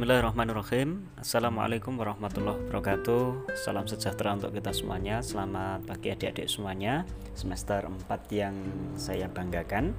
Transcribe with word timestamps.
Bismillahirrahmanirrahim. 0.00 1.12
Assalamualaikum 1.20 1.92
warahmatullahi 2.00 2.56
wabarakatuh. 2.56 3.52
Salam 3.52 3.84
sejahtera 3.84 4.32
untuk 4.32 4.56
kita 4.56 4.72
semuanya. 4.72 5.20
Selamat 5.20 5.84
pagi 5.84 6.08
adik-adik 6.08 6.48
semuanya. 6.48 7.04
Semester 7.36 7.84
4 7.84 8.08
yang 8.32 8.56
saya 8.96 9.28
banggakan. 9.28 9.92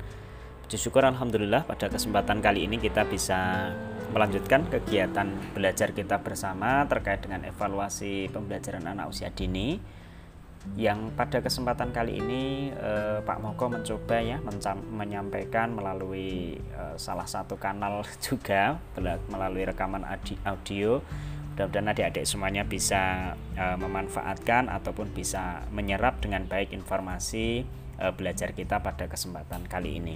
Puji 0.65 0.81
syukur 0.81 1.05
Alhamdulillah 1.05 1.69
pada 1.69 1.85
kesempatan 1.85 2.41
kali 2.41 2.65
ini 2.65 2.81
kita 2.81 3.05
bisa 3.05 3.69
melanjutkan 4.09 4.65
kegiatan 4.73 5.37
belajar 5.53 5.93
kita 5.93 6.17
bersama 6.17 6.81
Terkait 6.89 7.21
dengan 7.21 7.45
evaluasi 7.45 8.25
pembelajaran 8.33 8.89
anak 8.89 9.05
usia 9.05 9.29
dini 9.29 10.00
yang 10.77 11.09
pada 11.17 11.41
kesempatan 11.41 11.89
kali 11.89 12.21
ini 12.21 12.69
eh, 12.69 13.19
Pak 13.25 13.37
Moko 13.41 13.65
mencoba 13.65 14.21
ya 14.21 14.37
menyampaikan 14.93 15.73
melalui 15.73 16.57
eh, 16.57 16.95
salah 17.01 17.25
satu 17.25 17.57
kanal 17.57 18.05
juga 18.25 18.77
melalui 19.29 19.65
rekaman 19.65 20.05
audio 20.45 21.01
mudah-mudahan 21.51 21.91
adik-adik 21.91 22.23
semuanya 22.23 22.63
bisa 22.63 23.33
eh, 23.57 23.77
memanfaatkan 23.77 24.69
ataupun 24.69 25.11
bisa 25.11 25.65
menyerap 25.73 26.21
dengan 26.21 26.45
baik 26.45 26.71
informasi 26.71 27.65
eh, 27.97 28.13
belajar 28.13 28.53
kita 28.53 28.79
pada 28.79 29.09
kesempatan 29.09 29.65
kali 29.65 29.97
ini 29.97 30.15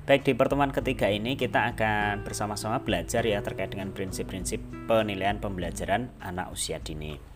Baik 0.00 0.26
di 0.26 0.34
pertemuan 0.34 0.74
ketiga 0.74 1.06
ini 1.06 1.38
kita 1.38 1.70
akan 1.70 2.26
bersama-sama 2.26 2.82
belajar 2.82 3.22
ya 3.22 3.44
terkait 3.46 3.70
dengan 3.70 3.94
prinsip-prinsip 3.94 4.58
penilaian 4.90 5.38
pembelajaran 5.38 6.10
anak 6.18 6.50
usia 6.50 6.82
dini. 6.82 7.29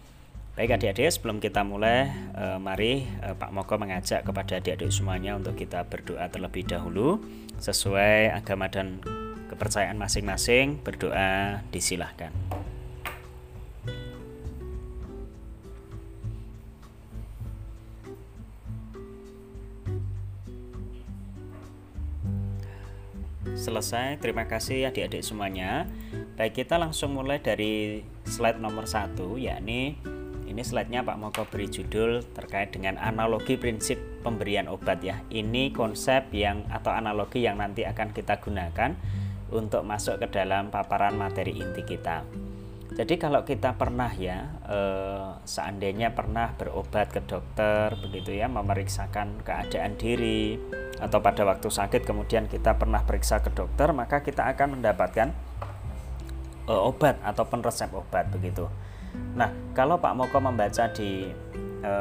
Baik 0.54 0.78
adik-adik, 0.78 1.10
sebelum 1.10 1.42
kita 1.42 1.66
mulai, 1.66 2.14
eh, 2.38 2.58
mari 2.62 3.02
eh, 3.02 3.34
Pak 3.34 3.50
Moko 3.50 3.74
mengajak 3.74 4.22
kepada 4.22 4.62
adik-adik 4.62 4.86
semuanya 4.94 5.34
untuk 5.34 5.58
kita 5.58 5.82
berdoa 5.82 6.30
terlebih 6.30 6.62
dahulu 6.62 7.18
sesuai 7.58 8.30
agama 8.30 8.70
dan 8.70 9.02
kepercayaan 9.50 9.98
masing-masing. 9.98 10.78
Berdoa 10.78 11.58
disilahkan. 11.74 12.30
Selesai, 23.58 24.22
terima 24.22 24.46
kasih 24.46 24.86
adik-adik 24.86 25.26
semuanya. 25.26 25.90
Baik, 26.38 26.62
kita 26.62 26.78
langsung 26.78 27.10
mulai 27.10 27.42
dari 27.42 28.06
slide 28.22 28.62
nomor 28.62 28.86
satu, 28.86 29.34
yakni 29.34 30.13
ini 30.54 30.62
slide-nya 30.62 31.02
Pak 31.02 31.18
Moko 31.18 31.42
beri 31.50 31.66
judul 31.66 32.22
terkait 32.30 32.70
dengan 32.70 32.94
analogi 33.02 33.58
prinsip 33.58 33.98
pemberian 34.22 34.70
obat 34.70 35.02
ya. 35.02 35.18
Ini 35.26 35.74
konsep 35.74 36.30
yang 36.30 36.70
atau 36.70 36.94
analogi 36.94 37.42
yang 37.42 37.58
nanti 37.58 37.82
akan 37.82 38.14
kita 38.14 38.38
gunakan 38.38 38.94
untuk 39.50 39.82
masuk 39.82 40.22
ke 40.22 40.30
dalam 40.30 40.70
paparan 40.70 41.18
materi 41.18 41.58
inti 41.58 41.82
kita. 41.82 42.22
Jadi 42.94 43.18
kalau 43.18 43.42
kita 43.42 43.74
pernah 43.74 44.06
ya, 44.14 44.46
eh, 44.70 45.42
seandainya 45.42 46.14
pernah 46.14 46.54
berobat 46.54 47.10
ke 47.10 47.26
dokter, 47.26 47.90
begitu 47.98 48.38
ya, 48.38 48.46
memeriksakan 48.46 49.42
keadaan 49.42 49.98
diri, 49.98 50.54
atau 51.02 51.18
pada 51.18 51.42
waktu 51.42 51.66
sakit 51.66 52.06
kemudian 52.06 52.46
kita 52.46 52.78
pernah 52.78 53.02
periksa 53.02 53.42
ke 53.42 53.50
dokter, 53.50 53.90
maka 53.90 54.22
kita 54.22 54.46
akan 54.54 54.78
mendapatkan 54.78 55.34
eh, 56.70 56.80
obat 56.86 57.18
ataupun 57.26 57.66
resep 57.66 57.90
obat 57.90 58.30
begitu. 58.30 58.70
Nah, 59.34 59.50
kalau 59.74 59.98
Pak 59.98 60.14
Moko 60.14 60.38
membaca 60.38 60.90
di 60.94 61.26
e, 61.82 61.92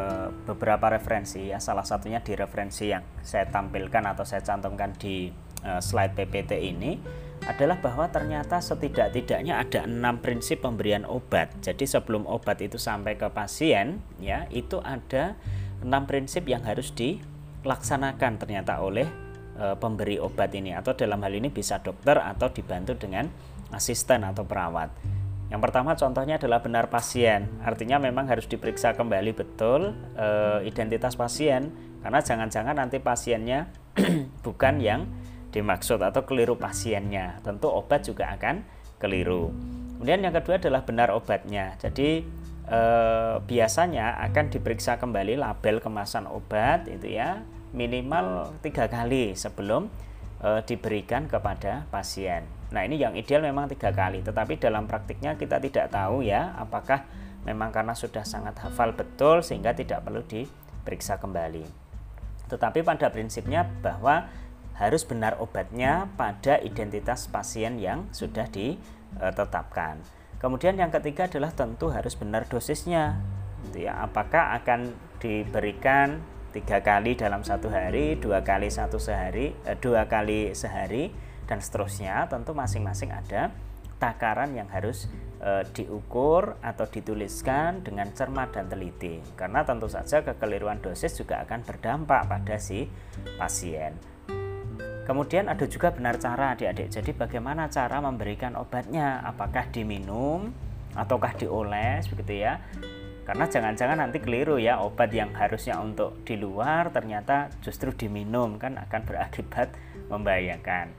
beberapa 0.46 0.94
referensi 0.94 1.50
ya, 1.50 1.58
salah 1.58 1.86
satunya 1.86 2.22
di 2.22 2.38
referensi 2.38 2.94
yang 2.94 3.04
saya 3.26 3.50
tampilkan 3.50 4.06
atau 4.06 4.24
saya 4.24 4.46
cantumkan 4.46 4.94
di 4.96 5.34
e, 5.66 5.72
slide 5.82 6.14
PPT 6.14 6.52
ini 6.62 6.92
adalah 7.44 7.76
bahwa 7.84 8.08
ternyata 8.08 8.64
setidak-tidaknya 8.64 9.60
ada 9.60 9.84
enam 9.84 10.24
prinsip 10.24 10.64
pemberian 10.64 11.04
obat. 11.04 11.52
Jadi 11.60 11.84
sebelum 11.84 12.24
obat 12.24 12.64
itu 12.64 12.80
sampai 12.80 13.20
ke 13.20 13.28
pasien, 13.34 14.00
ya 14.22 14.48
itu 14.48 14.80
ada 14.80 15.36
enam 15.84 16.08
prinsip 16.08 16.48
yang 16.48 16.64
harus 16.64 16.96
dilaksanakan 16.96 18.40
ternyata 18.40 18.80
oleh 18.80 19.10
e, 19.60 19.76
pemberi 19.76 20.22
obat 20.22 20.56
ini 20.56 20.72
atau 20.72 20.96
dalam 20.96 21.20
hal 21.26 21.34
ini 21.36 21.52
bisa 21.52 21.84
dokter 21.84 22.16
atau 22.22 22.48
dibantu 22.54 22.96
dengan 22.96 23.28
asisten 23.74 24.24
atau 24.24 24.46
perawat. 24.46 24.94
Yang 25.54 25.70
pertama 25.70 25.94
contohnya 25.94 26.42
adalah 26.42 26.66
benar 26.66 26.90
pasien, 26.90 27.46
artinya 27.62 28.02
memang 28.02 28.26
harus 28.26 28.50
diperiksa 28.50 28.98
kembali 28.98 29.38
betul 29.38 29.94
e, 30.18 30.28
identitas 30.66 31.14
pasien, 31.14 31.70
karena 32.02 32.26
jangan-jangan 32.26 32.74
nanti 32.74 32.98
pasiennya 32.98 33.70
bukan 34.46 34.82
yang 34.82 35.06
dimaksud 35.54 36.02
atau 36.02 36.26
keliru 36.26 36.58
pasiennya, 36.58 37.38
tentu 37.46 37.70
obat 37.70 38.02
juga 38.02 38.34
akan 38.34 38.66
keliru. 38.98 39.54
Kemudian 40.02 40.26
yang 40.26 40.34
kedua 40.34 40.58
adalah 40.58 40.90
benar 40.90 41.14
obatnya, 41.14 41.78
jadi 41.78 42.26
e, 42.66 42.80
biasanya 43.46 44.26
akan 44.34 44.50
diperiksa 44.50 44.98
kembali 44.98 45.38
label 45.38 45.78
kemasan 45.86 46.26
obat 46.34 46.90
itu 46.90 47.14
ya 47.14 47.46
minimal 47.78 48.58
tiga 48.66 48.90
kali 48.90 49.38
sebelum 49.38 49.86
e, 50.42 50.66
diberikan 50.66 51.30
kepada 51.30 51.86
pasien. 51.94 52.63
Nah 52.74 52.82
ini 52.82 52.98
yang 52.98 53.14
ideal 53.14 53.46
memang 53.46 53.70
tiga 53.70 53.94
kali, 53.94 54.26
tetapi 54.26 54.58
dalam 54.58 54.90
praktiknya 54.90 55.38
kita 55.38 55.62
tidak 55.62 55.94
tahu 55.94 56.26
ya 56.26 56.58
apakah 56.58 57.06
memang 57.46 57.70
karena 57.70 57.94
sudah 57.94 58.26
sangat 58.26 58.58
hafal 58.66 58.98
betul 58.98 59.46
sehingga 59.46 59.78
tidak 59.78 60.02
perlu 60.02 60.26
diperiksa 60.26 61.22
kembali. 61.22 61.64
Tetapi 62.50 62.82
pada 62.82 63.14
prinsipnya 63.14 63.70
bahwa 63.86 64.26
harus 64.74 65.06
benar 65.06 65.38
obatnya 65.38 66.10
pada 66.18 66.58
identitas 66.66 67.30
pasien 67.30 67.78
yang 67.78 68.10
sudah 68.10 68.50
ditetapkan. 68.50 70.02
Kemudian 70.42 70.76
yang 70.76 70.90
ketiga 70.90 71.30
adalah 71.30 71.54
tentu 71.54 71.94
harus 71.94 72.18
benar 72.18 72.50
dosisnya. 72.50 73.22
Gitu 73.70 73.88
ya, 73.88 74.02
apakah 74.04 74.58
akan 74.60 74.92
diberikan 75.22 76.20
tiga 76.52 76.84
kali 76.84 77.16
dalam 77.16 77.46
satu 77.48 77.72
hari, 77.72 78.20
dua 78.20 78.44
kali 78.44 78.68
satu 78.68 79.00
sehari, 79.00 79.56
eh, 79.64 79.78
dua 79.80 80.10
kali 80.12 80.52
sehari, 80.52 81.16
dan 81.46 81.60
seterusnya 81.60 82.28
tentu 82.32 82.56
masing-masing 82.56 83.12
ada 83.12 83.52
takaran 84.02 84.52
yang 84.52 84.68
harus 84.68 85.08
e, 85.40 85.64
diukur 85.72 86.60
atau 86.60 86.86
dituliskan 86.88 87.84
dengan 87.88 88.12
cermat 88.12 88.52
dan 88.52 88.68
teliti 88.68 89.24
karena 89.40 89.64
tentu 89.64 89.88
saja 89.88 90.20
kekeliruan 90.28 90.84
dosis 90.84 91.16
juga 91.16 91.40
akan 91.48 91.64
berdampak 91.64 92.28
pada 92.28 92.56
si 92.60 92.92
pasien. 93.40 93.96
Kemudian 95.04 95.52
ada 95.52 95.68
juga 95.68 95.92
benar 95.92 96.16
cara 96.16 96.56
adik-adik. 96.56 96.88
Jadi 96.88 97.12
bagaimana 97.12 97.68
cara 97.68 98.00
memberikan 98.00 98.56
obatnya? 98.56 99.20
Apakah 99.28 99.68
diminum 99.68 100.56
ataukah 100.96 101.36
dioles 101.36 102.08
begitu 102.08 102.48
ya? 102.48 102.64
Karena 103.24 103.48
jangan-jangan 103.48 104.00
nanti 104.00 104.20
keliru 104.20 104.60
ya 104.60 104.84
obat 104.84 105.12
yang 105.12 105.32
harusnya 105.36 105.80
untuk 105.80 106.24
di 106.28 106.36
luar 106.36 106.92
ternyata 106.92 107.52
justru 107.64 107.96
diminum 107.96 108.60
kan 108.60 108.80
akan 108.80 109.02
berakibat 109.04 109.72
membahayakan. 110.12 110.92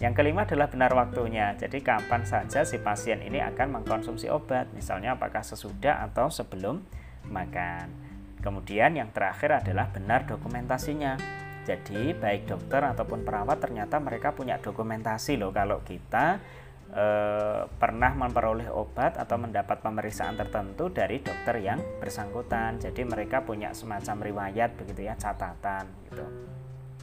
Yang 0.00 0.14
kelima 0.16 0.48
adalah 0.48 0.72
benar 0.72 0.96
waktunya. 0.96 1.52
Jadi 1.60 1.84
kapan 1.84 2.24
saja 2.24 2.64
si 2.64 2.80
pasien 2.80 3.20
ini 3.20 3.36
akan 3.44 3.80
mengkonsumsi 3.80 4.32
obat, 4.32 4.72
misalnya 4.72 5.12
apakah 5.12 5.44
sesudah 5.44 6.00
atau 6.08 6.32
sebelum 6.32 6.80
makan. 7.28 7.92
Kemudian 8.40 8.96
yang 8.96 9.12
terakhir 9.12 9.60
adalah 9.60 9.92
benar 9.92 10.24
dokumentasinya. 10.24 11.20
Jadi 11.68 12.16
baik 12.16 12.48
dokter 12.48 12.80
ataupun 12.80 13.28
perawat 13.28 13.60
ternyata 13.60 14.00
mereka 14.00 14.32
punya 14.32 14.56
dokumentasi 14.56 15.36
loh 15.36 15.52
kalau 15.52 15.84
kita 15.84 16.40
e, 16.88 17.06
pernah 17.68 18.16
memperoleh 18.16 18.72
obat 18.72 19.20
atau 19.20 19.36
mendapat 19.36 19.84
pemeriksaan 19.84 20.40
tertentu 20.40 20.88
dari 20.88 21.20
dokter 21.20 21.60
yang 21.60 21.76
bersangkutan. 22.00 22.80
Jadi 22.80 23.04
mereka 23.04 23.44
punya 23.44 23.76
semacam 23.76 24.24
riwayat 24.24 24.80
begitu 24.80 25.04
ya, 25.04 25.12
catatan 25.20 25.84
gitu. 26.08 26.24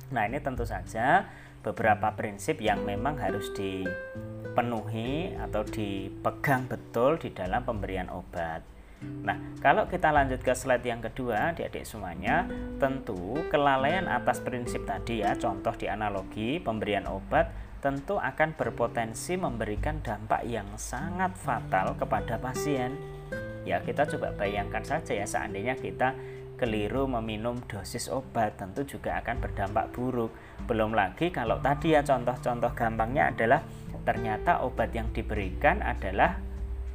Nah, 0.09 0.23
ini 0.25 0.41
tentu 0.41 0.65
saja 0.65 1.29
beberapa 1.71 2.15
prinsip 2.15 2.63
yang 2.63 2.87
memang 2.87 3.19
harus 3.19 3.51
dipenuhi 3.51 5.35
atau 5.35 5.67
dipegang 5.67 6.71
betul 6.71 7.19
di 7.19 7.35
dalam 7.35 7.67
pemberian 7.67 8.07
obat. 8.07 8.63
Nah, 8.97 9.37
kalau 9.61 9.85
kita 9.85 10.09
lanjut 10.09 10.41
ke 10.41 10.57
slide 10.57 10.81
yang 10.81 11.03
kedua, 11.03 11.53
adik-adik 11.53 11.85
semuanya, 11.85 12.49
tentu 12.81 13.37
kelalaian 13.53 14.09
atas 14.09 14.41
prinsip 14.41 14.89
tadi 14.89 15.21
ya, 15.21 15.37
contoh 15.37 15.75
di 15.77 15.85
analogi 15.85 16.57
pemberian 16.57 17.05
obat 17.05 17.67
tentu 17.77 18.17
akan 18.17 18.57
berpotensi 18.57 19.37
memberikan 19.37 20.01
dampak 20.01 20.41
yang 20.49 20.65
sangat 20.81 21.37
fatal 21.37 21.93
kepada 21.93 22.41
pasien. 22.41 22.97
Ya, 23.69 23.83
kita 23.85 24.09
coba 24.09 24.33
bayangkan 24.33 24.81
saja 24.81 25.13
ya 25.13 25.27
seandainya 25.29 25.77
kita 25.77 26.17
keliru 26.57 27.06
meminum 27.06 27.62
dosis 27.69 28.09
obat 28.09 28.57
tentu 28.57 28.83
juga 28.83 29.21
akan 29.21 29.38
berdampak 29.39 29.94
buruk. 29.94 30.33
Belum 30.65 30.92
lagi 30.92 31.30
kalau 31.30 31.62
tadi 31.62 31.94
ya 31.94 32.01
contoh-contoh 32.01 32.74
gampangnya 32.74 33.30
adalah 33.30 33.62
ternyata 34.04 34.65
obat 34.65 34.92
yang 34.92 35.13
diberikan 35.13 35.86
adalah 35.86 36.42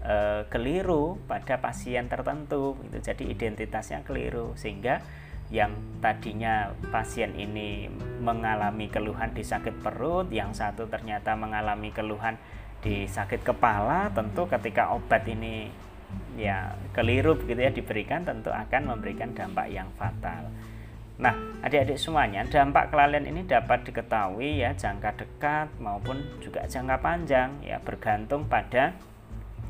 e, 0.02 0.44
keliru 0.50 1.16
pada 1.30 1.62
pasien 1.62 2.10
tertentu 2.10 2.74
itu 2.90 2.98
jadi 2.98 3.24
identitasnya 3.30 4.02
keliru 4.02 4.52
sehingga 4.58 5.00
yang 5.52 6.00
tadinya 6.00 6.72
pasien 6.88 7.36
ini 7.36 7.86
mengalami 8.24 8.88
keluhan 8.88 9.36
di 9.36 9.44
sakit 9.44 9.84
perut, 9.84 10.32
yang 10.32 10.56
satu 10.56 10.88
ternyata 10.88 11.36
mengalami 11.36 11.92
keluhan 11.92 12.40
di 12.80 13.04
sakit 13.04 13.44
kepala 13.44 14.10
tentu 14.10 14.48
ketika 14.48 14.96
obat 14.96 15.22
ini 15.28 15.68
ya 16.36 16.74
keliru 16.96 17.36
begitu 17.36 17.60
ya 17.60 17.72
diberikan 17.72 18.24
tentu 18.24 18.48
akan 18.48 18.96
memberikan 18.96 19.36
dampak 19.36 19.68
yang 19.68 19.88
fatal. 20.00 20.48
Nah, 21.20 21.36
adik-adik 21.62 22.00
semuanya, 22.00 22.42
dampak 22.48 22.90
kelalian 22.90 23.28
ini 23.28 23.44
dapat 23.46 23.84
diketahui 23.86 24.64
ya 24.64 24.74
jangka 24.74 25.22
dekat 25.22 25.68
maupun 25.78 26.18
juga 26.42 26.64
jangka 26.66 26.98
panjang 26.98 27.62
ya 27.62 27.78
bergantung 27.78 28.48
pada 28.48 28.96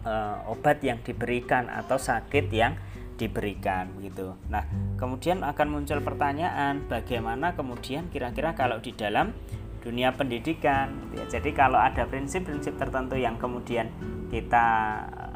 uh, 0.06 0.48
obat 0.48 0.80
yang 0.80 1.02
diberikan 1.02 1.66
atau 1.68 1.98
sakit 1.98 2.46
yang 2.54 2.78
diberikan 3.20 3.90
gitu. 4.00 4.38
Nah, 4.48 4.64
kemudian 4.96 5.44
akan 5.44 5.68
muncul 5.68 6.00
pertanyaan 6.00 6.88
bagaimana 6.88 7.52
kemudian 7.52 8.08
kira-kira 8.08 8.56
kalau 8.56 8.80
di 8.80 8.96
dalam 8.96 9.36
dunia 9.82 10.14
pendidikan 10.14 11.10
ya. 11.12 11.26
Jadi 11.26 11.50
kalau 11.52 11.76
ada 11.76 12.06
prinsip-prinsip 12.06 12.78
tertentu 12.78 13.18
yang 13.18 13.36
kemudian 13.36 13.90
kita 14.30 14.66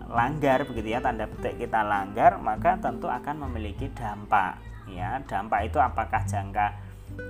langgar 0.06 0.62
begitu 0.62 0.94
ya 0.94 1.02
tanda 1.02 1.26
petik 1.26 1.58
kita 1.58 1.82
langgar 1.82 2.38
maka 2.38 2.78
tentu 2.78 3.10
akan 3.10 3.48
memiliki 3.48 3.90
dampak 3.90 4.58
ya. 4.90 5.18
Dampak 5.26 5.66
itu 5.66 5.78
apakah 5.82 6.22
jangka 6.22 6.66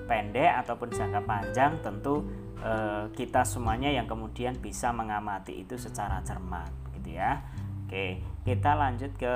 pendek 0.08 0.52
ataupun 0.64 0.92
jangka 0.92 1.20
panjang 1.24 1.80
tentu 1.80 2.26
eh, 2.60 3.08
kita 3.16 3.44
semuanya 3.48 3.88
yang 3.88 4.04
kemudian 4.04 4.56
bisa 4.60 4.92
mengamati 4.92 5.64
itu 5.64 5.80
secara 5.80 6.20
cermat 6.20 6.68
begitu 6.90 7.16
ya. 7.16 7.40
Oke 7.86 8.20
kita 8.44 8.76
lanjut 8.76 9.12
ke 9.16 9.34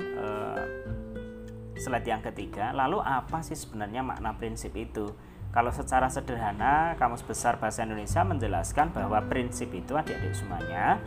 eh, 0.00 0.62
slide 1.78 2.06
yang 2.06 2.22
ketiga. 2.22 2.74
Lalu 2.74 2.98
apa 3.02 3.42
sih 3.42 3.54
sebenarnya 3.54 4.02
makna 4.02 4.34
prinsip 4.34 4.74
itu? 4.74 5.06
Kalau 5.48 5.72
secara 5.72 6.12
sederhana, 6.12 6.92
Kamus 7.00 7.24
Besar 7.24 7.56
Bahasa 7.56 7.80
Indonesia 7.80 8.20
menjelaskan 8.20 8.92
bahwa 8.92 9.16
prinsip 9.32 9.72
itu 9.72 9.96
adik-adik 9.96 10.36
semuanya 10.36 11.00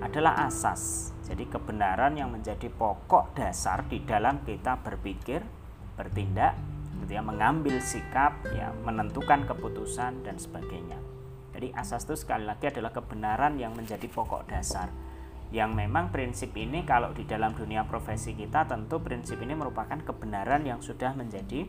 adalah 0.00 0.46
asas. 0.46 1.12
Jadi 1.24 1.46
kebenaran 1.46 2.18
yang 2.18 2.34
menjadi 2.34 2.66
pokok 2.68 3.38
dasar 3.38 3.86
di 3.86 4.02
dalam 4.02 4.42
kita 4.42 4.82
berpikir, 4.82 5.46
bertindak, 5.94 6.58
gitu 7.02 7.16
ya, 7.16 7.22
mengambil 7.22 7.78
sikap, 7.78 8.42
ya, 8.50 8.74
menentukan 8.82 9.46
keputusan 9.46 10.26
dan 10.26 10.36
sebagainya. 10.36 10.98
Jadi 11.54 11.76
asas 11.76 12.08
itu 12.08 12.16
sekali 12.16 12.48
lagi 12.48 12.70
adalah 12.70 12.90
kebenaran 12.90 13.60
yang 13.60 13.76
menjadi 13.76 14.08
pokok 14.10 14.48
dasar. 14.48 14.90
Yang 15.50 15.70
memang 15.74 16.14
prinsip 16.14 16.54
ini 16.54 16.86
kalau 16.86 17.10
di 17.10 17.26
dalam 17.26 17.52
dunia 17.52 17.82
profesi 17.84 18.38
kita 18.38 18.70
tentu 18.70 19.02
prinsip 19.02 19.36
ini 19.42 19.58
merupakan 19.58 19.98
kebenaran 19.98 20.62
yang 20.62 20.78
sudah 20.78 21.10
menjadi 21.10 21.66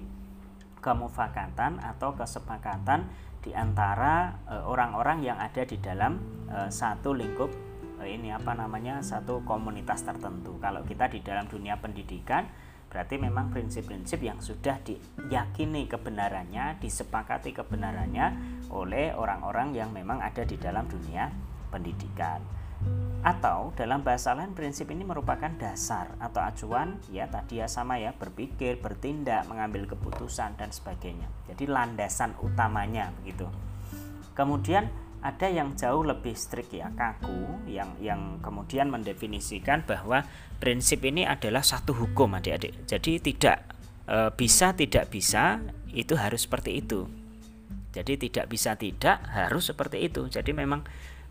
kemufakatan 0.81 1.81
atau 1.81 2.13
kesepakatan 2.13 3.09
di 3.41 3.57
antara 3.57 4.37
e, 4.45 4.55
orang-orang 4.69 5.25
yang 5.25 5.37
ada 5.41 5.65
di 5.65 5.81
dalam 5.81 6.21
e, 6.45 6.69
satu 6.69 7.13
lingkup 7.13 7.49
ini 8.05 8.33
apa 8.33 8.57
namanya 8.57 9.01
satu 9.01 9.45
komunitas 9.45 10.05
tertentu. 10.05 10.57
Kalau 10.61 10.81
kita 10.85 11.09
di 11.09 11.21
dalam 11.21 11.47
dunia 11.47 11.77
pendidikan 11.77 12.49
berarti 12.91 13.15
memang 13.15 13.55
prinsip-prinsip 13.55 14.19
yang 14.19 14.43
sudah 14.43 14.83
diyakini 14.83 15.87
kebenarannya, 15.87 16.75
disepakati 16.83 17.55
kebenarannya 17.55 18.35
oleh 18.67 19.15
orang-orang 19.15 19.71
yang 19.71 19.95
memang 19.95 20.19
ada 20.19 20.43
di 20.43 20.59
dalam 20.59 20.91
dunia 20.91 21.31
pendidikan 21.71 22.43
atau 23.21 23.69
dalam 23.77 24.01
bahasa 24.01 24.33
lain 24.33 24.57
prinsip 24.57 24.89
ini 24.89 25.05
merupakan 25.05 25.53
dasar 25.53 26.17
atau 26.17 26.41
acuan 26.41 26.97
ya 27.13 27.29
tadi 27.29 27.61
ya 27.61 27.69
sama 27.69 28.01
ya 28.01 28.17
berpikir, 28.17 28.81
bertindak, 28.81 29.45
mengambil 29.45 29.85
keputusan 29.85 30.57
dan 30.57 30.73
sebagainya. 30.73 31.29
Jadi 31.45 31.69
landasan 31.69 32.33
utamanya 32.41 33.13
begitu. 33.21 33.45
Kemudian 34.33 34.89
ada 35.21 35.47
yang 35.47 35.77
jauh 35.77 36.01
lebih 36.01 36.33
strict 36.33 36.73
ya 36.73 36.89
kaku 36.97 37.69
yang 37.69 37.93
yang 38.01 38.41
kemudian 38.41 38.89
mendefinisikan 38.89 39.85
bahwa 39.85 40.25
prinsip 40.57 41.05
ini 41.05 41.29
adalah 41.29 41.61
satu 41.61 41.93
hukum 41.93 42.33
adik-adik. 42.41 42.89
Jadi 42.89 43.21
tidak 43.21 43.61
e, 44.09 44.33
bisa 44.33 44.73
tidak 44.73 45.13
bisa 45.13 45.61
itu 45.93 46.17
harus 46.17 46.49
seperti 46.49 46.81
itu. 46.81 47.05
Jadi 47.93 48.17
tidak 48.17 48.49
bisa 48.49 48.73
tidak 48.73 49.21
harus 49.29 49.69
seperti 49.69 50.09
itu. 50.09 50.25
Jadi 50.25 50.57
memang 50.57 50.81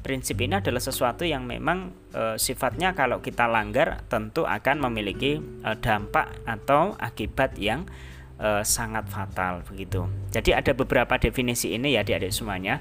prinsip 0.06 0.38
ini 0.38 0.62
adalah 0.62 0.78
sesuatu 0.78 1.26
yang 1.26 1.42
memang 1.50 1.90
e, 2.14 2.38
sifatnya 2.38 2.94
kalau 2.94 3.18
kita 3.18 3.50
langgar 3.50 4.06
tentu 4.06 4.46
akan 4.46 4.86
memiliki 4.86 5.42
e, 5.42 5.70
dampak 5.82 6.46
atau 6.46 6.94
akibat 6.94 7.58
yang 7.58 7.90
e, 8.38 8.62
sangat 8.62 9.10
fatal 9.10 9.66
begitu. 9.66 10.06
Jadi 10.30 10.54
ada 10.54 10.78
beberapa 10.78 11.18
definisi 11.18 11.74
ini 11.74 11.98
ya 11.98 12.06
adik-adik 12.06 12.30
semuanya 12.30 12.78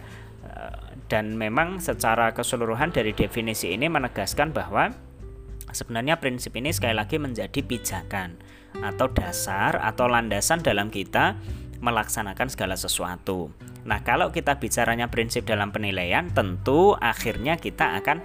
dan 1.09 1.35
memang 1.35 1.81
secara 1.81 2.31
keseluruhan 2.37 2.93
dari 2.93 3.11
definisi 3.17 3.73
ini 3.73 3.89
menegaskan 3.89 4.53
bahwa 4.53 4.93
sebenarnya 5.73 6.21
prinsip 6.21 6.53
ini 6.55 6.69
sekali 6.69 6.93
lagi 6.93 7.17
menjadi 7.17 7.59
pijakan 7.65 8.37
atau 8.85 9.09
dasar 9.09 9.81
atau 9.81 10.05
landasan 10.05 10.61
dalam 10.61 10.93
kita 10.93 11.35
melaksanakan 11.81 12.47
segala 12.53 12.75
sesuatu. 12.77 13.49
Nah, 13.87 14.03
kalau 14.03 14.29
kita 14.29 14.59
bicaranya 14.59 15.07
prinsip 15.09 15.47
dalam 15.47 15.71
penilaian, 15.71 16.29
tentu 16.29 16.93
akhirnya 16.99 17.57
kita 17.57 17.97
akan 18.03 18.21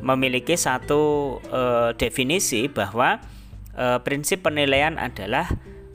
memiliki 0.00 0.56
satu 0.56 1.36
e, 1.44 1.62
definisi 2.00 2.66
bahwa 2.66 3.20
e, 3.76 4.00
prinsip 4.00 4.42
penilaian 4.42 4.96
adalah 4.96 5.46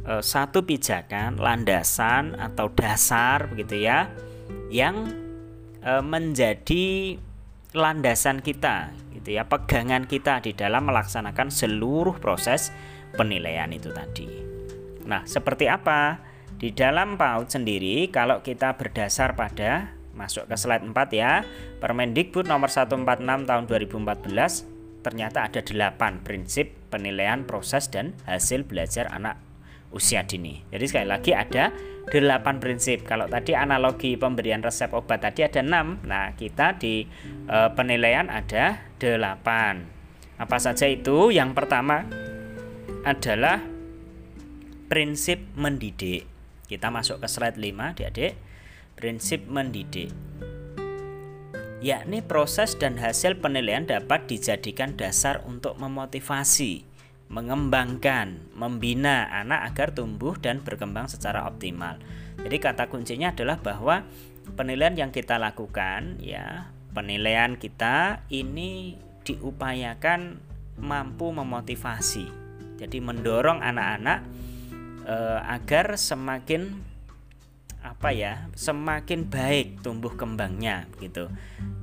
e, 0.06 0.21
satu 0.21 0.63
pijakan, 0.63 1.42
landasan 1.42 2.38
atau 2.38 2.69
dasar 2.71 3.50
begitu 3.50 3.89
ya, 3.89 4.13
yang 4.69 5.09
e, 5.83 5.91
menjadi 6.03 7.17
landasan 7.75 8.41
kita 8.41 8.93
gitu 9.13 9.35
ya, 9.35 9.45
pegangan 9.45 10.07
kita 10.09 10.41
di 10.41 10.55
dalam 10.55 10.89
melaksanakan 10.89 11.53
seluruh 11.53 12.17
proses 12.17 12.73
penilaian 13.13 13.69
itu 13.69 13.91
tadi. 13.93 14.29
Nah, 15.05 15.25
seperti 15.25 15.65
apa? 15.69 16.21
Di 16.59 16.75
dalam 16.75 17.15
PAUD 17.15 17.47
sendiri 17.49 18.11
kalau 18.11 18.43
kita 18.43 18.75
berdasar 18.75 19.33
pada 19.33 19.95
masuk 20.19 20.51
ke 20.51 20.55
slide 20.59 20.83
4 20.83 20.93
ya. 21.15 21.47
Permendikbud 21.79 22.51
nomor 22.51 22.67
146 22.67 23.47
tahun 23.47 23.63
2014 23.71 24.79
ternyata 24.99 25.47
ada 25.47 25.63
8 25.63 26.27
prinsip 26.27 26.75
penilaian 26.91 27.47
proses 27.47 27.87
dan 27.87 28.11
hasil 28.27 28.67
belajar 28.67 29.07
anak 29.15 29.39
usia 29.89 30.25
dini. 30.25 30.61
Jadi 30.69 30.85
sekali 30.85 31.07
lagi 31.09 31.31
ada 31.33 31.73
8 32.09 32.61
prinsip. 32.61 33.05
Kalau 33.05 33.29
tadi 33.29 33.53
analogi 33.53 34.17
pemberian 34.17 34.61
resep 34.61 34.89
obat 34.93 35.21
tadi 35.21 35.45
ada 35.45 35.61
6. 35.61 36.09
Nah, 36.09 36.33
kita 36.33 36.77
di 36.81 37.05
e, 37.45 37.57
penilaian 37.77 38.29
ada 38.29 38.81
8. 38.97 40.41
Apa 40.41 40.57
saja 40.57 40.89
itu? 40.89 41.29
Yang 41.29 41.51
pertama 41.53 42.05
adalah 43.05 43.61
prinsip 44.89 45.37
mendidik. 45.53 46.25
Kita 46.65 46.89
masuk 46.89 47.21
ke 47.21 47.27
slide 47.29 47.57
5 47.57 47.93
adik-adik. 47.93 48.33
Prinsip 48.97 49.45
mendidik. 49.45 50.09
Yakni 51.79 52.19
proses 52.19 52.75
dan 52.75 52.99
hasil 52.99 53.39
penilaian 53.39 53.87
dapat 53.87 54.27
dijadikan 54.27 54.99
dasar 54.99 55.39
untuk 55.47 55.79
memotivasi, 55.79 56.83
mengembangkan, 57.30 58.50
membina 58.57 59.30
anak 59.30 59.74
agar 59.74 59.94
tumbuh 59.94 60.33
dan 60.42 60.66
berkembang 60.66 61.06
secara 61.06 61.45
optimal. 61.45 62.02
Jadi 62.42 62.57
kata 62.57 62.90
kuncinya 62.90 63.30
adalah 63.30 63.62
bahwa 63.62 64.02
penilaian 64.57 64.98
yang 64.98 65.12
kita 65.14 65.38
lakukan 65.38 66.18
ya, 66.18 66.74
penilaian 66.90 67.54
kita 67.54 68.26
ini 68.33 68.98
diupayakan 69.21 70.42
mampu 70.81 71.30
memotivasi. 71.30 72.26
Jadi 72.81 72.98
mendorong 72.98 73.62
anak-anak 73.62 74.19
uh, 75.06 75.40
agar 75.54 76.02
semakin 76.02 76.90
apa 77.80 78.12
ya 78.12 78.52
semakin 78.59 79.31
baik 79.31 79.80
tumbuh 79.80 80.12
kembangnya 80.12 80.83
gitu 81.00 81.31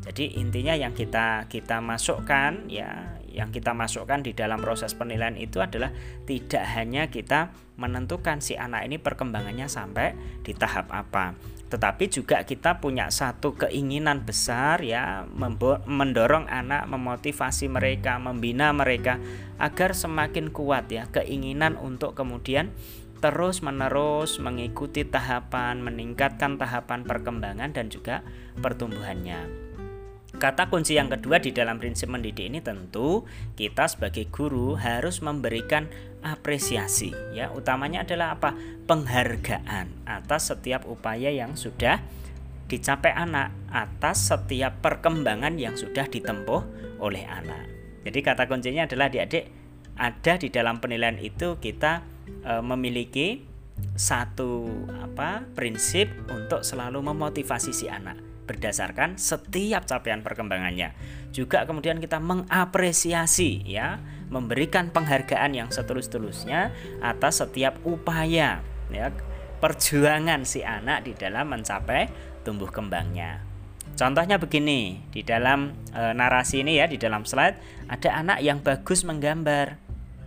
jadi 0.04 0.36
intinya 0.36 0.76
yang 0.76 0.92
kita 0.92 1.48
kita 1.48 1.80
masukkan 1.80 2.68
ya 2.68 3.16
yang 3.36 3.52
kita 3.52 3.76
masukkan 3.76 4.24
di 4.24 4.32
dalam 4.32 4.56
proses 4.58 4.96
penilaian 4.96 5.36
itu 5.36 5.60
adalah 5.60 5.92
tidak 6.24 6.64
hanya 6.72 7.12
kita 7.12 7.52
menentukan 7.76 8.40
si 8.40 8.56
anak 8.56 8.88
ini 8.88 8.96
perkembangannya 8.96 9.68
sampai 9.68 10.16
di 10.40 10.56
tahap 10.56 10.88
apa 10.88 11.36
tetapi 11.66 12.06
juga 12.06 12.46
kita 12.46 12.78
punya 12.78 13.10
satu 13.10 13.58
keinginan 13.58 14.22
besar 14.22 14.80
ya 14.86 15.26
mendorong 15.84 16.46
anak 16.46 16.86
memotivasi 16.86 17.66
mereka 17.66 18.22
membina 18.22 18.70
mereka 18.70 19.18
agar 19.58 19.92
semakin 19.92 20.54
kuat 20.54 20.88
ya 20.88 21.10
keinginan 21.10 21.74
untuk 21.74 22.14
kemudian 22.14 22.70
terus-menerus 23.16 24.38
mengikuti 24.38 25.02
tahapan, 25.02 25.80
meningkatkan 25.80 26.60
tahapan 26.60 27.02
perkembangan 27.02 27.72
dan 27.72 27.88
juga 27.88 28.20
pertumbuhannya. 28.60 29.65
Kata 30.36 30.68
kunci 30.68 31.00
yang 31.00 31.08
kedua 31.08 31.40
di 31.40 31.48
dalam 31.48 31.80
prinsip 31.80 32.12
mendidik 32.12 32.52
ini 32.52 32.60
tentu 32.60 33.24
kita 33.56 33.88
sebagai 33.88 34.28
guru 34.28 34.76
harus 34.76 35.24
memberikan 35.24 35.88
apresiasi 36.20 37.08
ya. 37.32 37.48
Utamanya 37.56 38.04
adalah 38.04 38.36
apa? 38.36 38.52
Penghargaan 38.84 40.04
atas 40.04 40.52
setiap 40.52 40.84
upaya 40.84 41.32
yang 41.32 41.56
sudah 41.56 42.04
dicapai 42.68 43.16
anak 43.16 43.48
atas 43.72 44.28
setiap 44.28 44.76
perkembangan 44.84 45.56
yang 45.56 45.72
sudah 45.72 46.04
ditempuh 46.04 46.62
oleh 47.00 47.24
anak. 47.24 47.64
Jadi 48.04 48.18
kata 48.20 48.44
kuncinya 48.44 48.84
adalah 48.84 49.08
adik-adik 49.08 49.48
ada 49.96 50.32
di 50.36 50.52
dalam 50.52 50.84
penilaian 50.84 51.16
itu 51.16 51.56
kita 51.56 52.04
e, 52.44 52.52
memiliki 52.60 53.40
satu 53.96 54.68
apa 55.00 55.48
prinsip 55.56 56.12
untuk 56.28 56.60
selalu 56.60 57.00
memotivasi 57.00 57.72
si 57.72 57.88
anak 57.88 58.35
berdasarkan 58.46 59.18
setiap 59.18 59.84
capaian 59.84 60.22
perkembangannya. 60.22 60.94
Juga 61.34 61.66
kemudian 61.66 61.98
kita 61.98 62.22
mengapresiasi 62.22 63.66
ya, 63.66 64.00
memberikan 64.32 64.88
penghargaan 64.94 65.52
yang 65.52 65.68
setulus-tulusnya 65.68 66.72
atas 67.02 67.42
setiap 67.44 67.76
upaya 67.82 68.62
ya 68.90 69.10
perjuangan 69.58 70.44
si 70.44 70.62
anak 70.62 71.08
di 71.08 71.12
dalam 71.16 71.50
mencapai 71.50 72.08
tumbuh 72.46 72.70
kembangnya. 72.70 73.42
Contohnya 73.96 74.36
begini, 74.36 75.00
di 75.08 75.24
dalam 75.24 75.72
e, 75.88 76.12
narasi 76.12 76.60
ini 76.60 76.76
ya, 76.76 76.84
di 76.84 77.00
dalam 77.00 77.24
slide 77.24 77.88
ada 77.88 78.12
anak 78.12 78.44
yang 78.44 78.60
bagus 78.60 79.08
menggambar. 79.08 79.80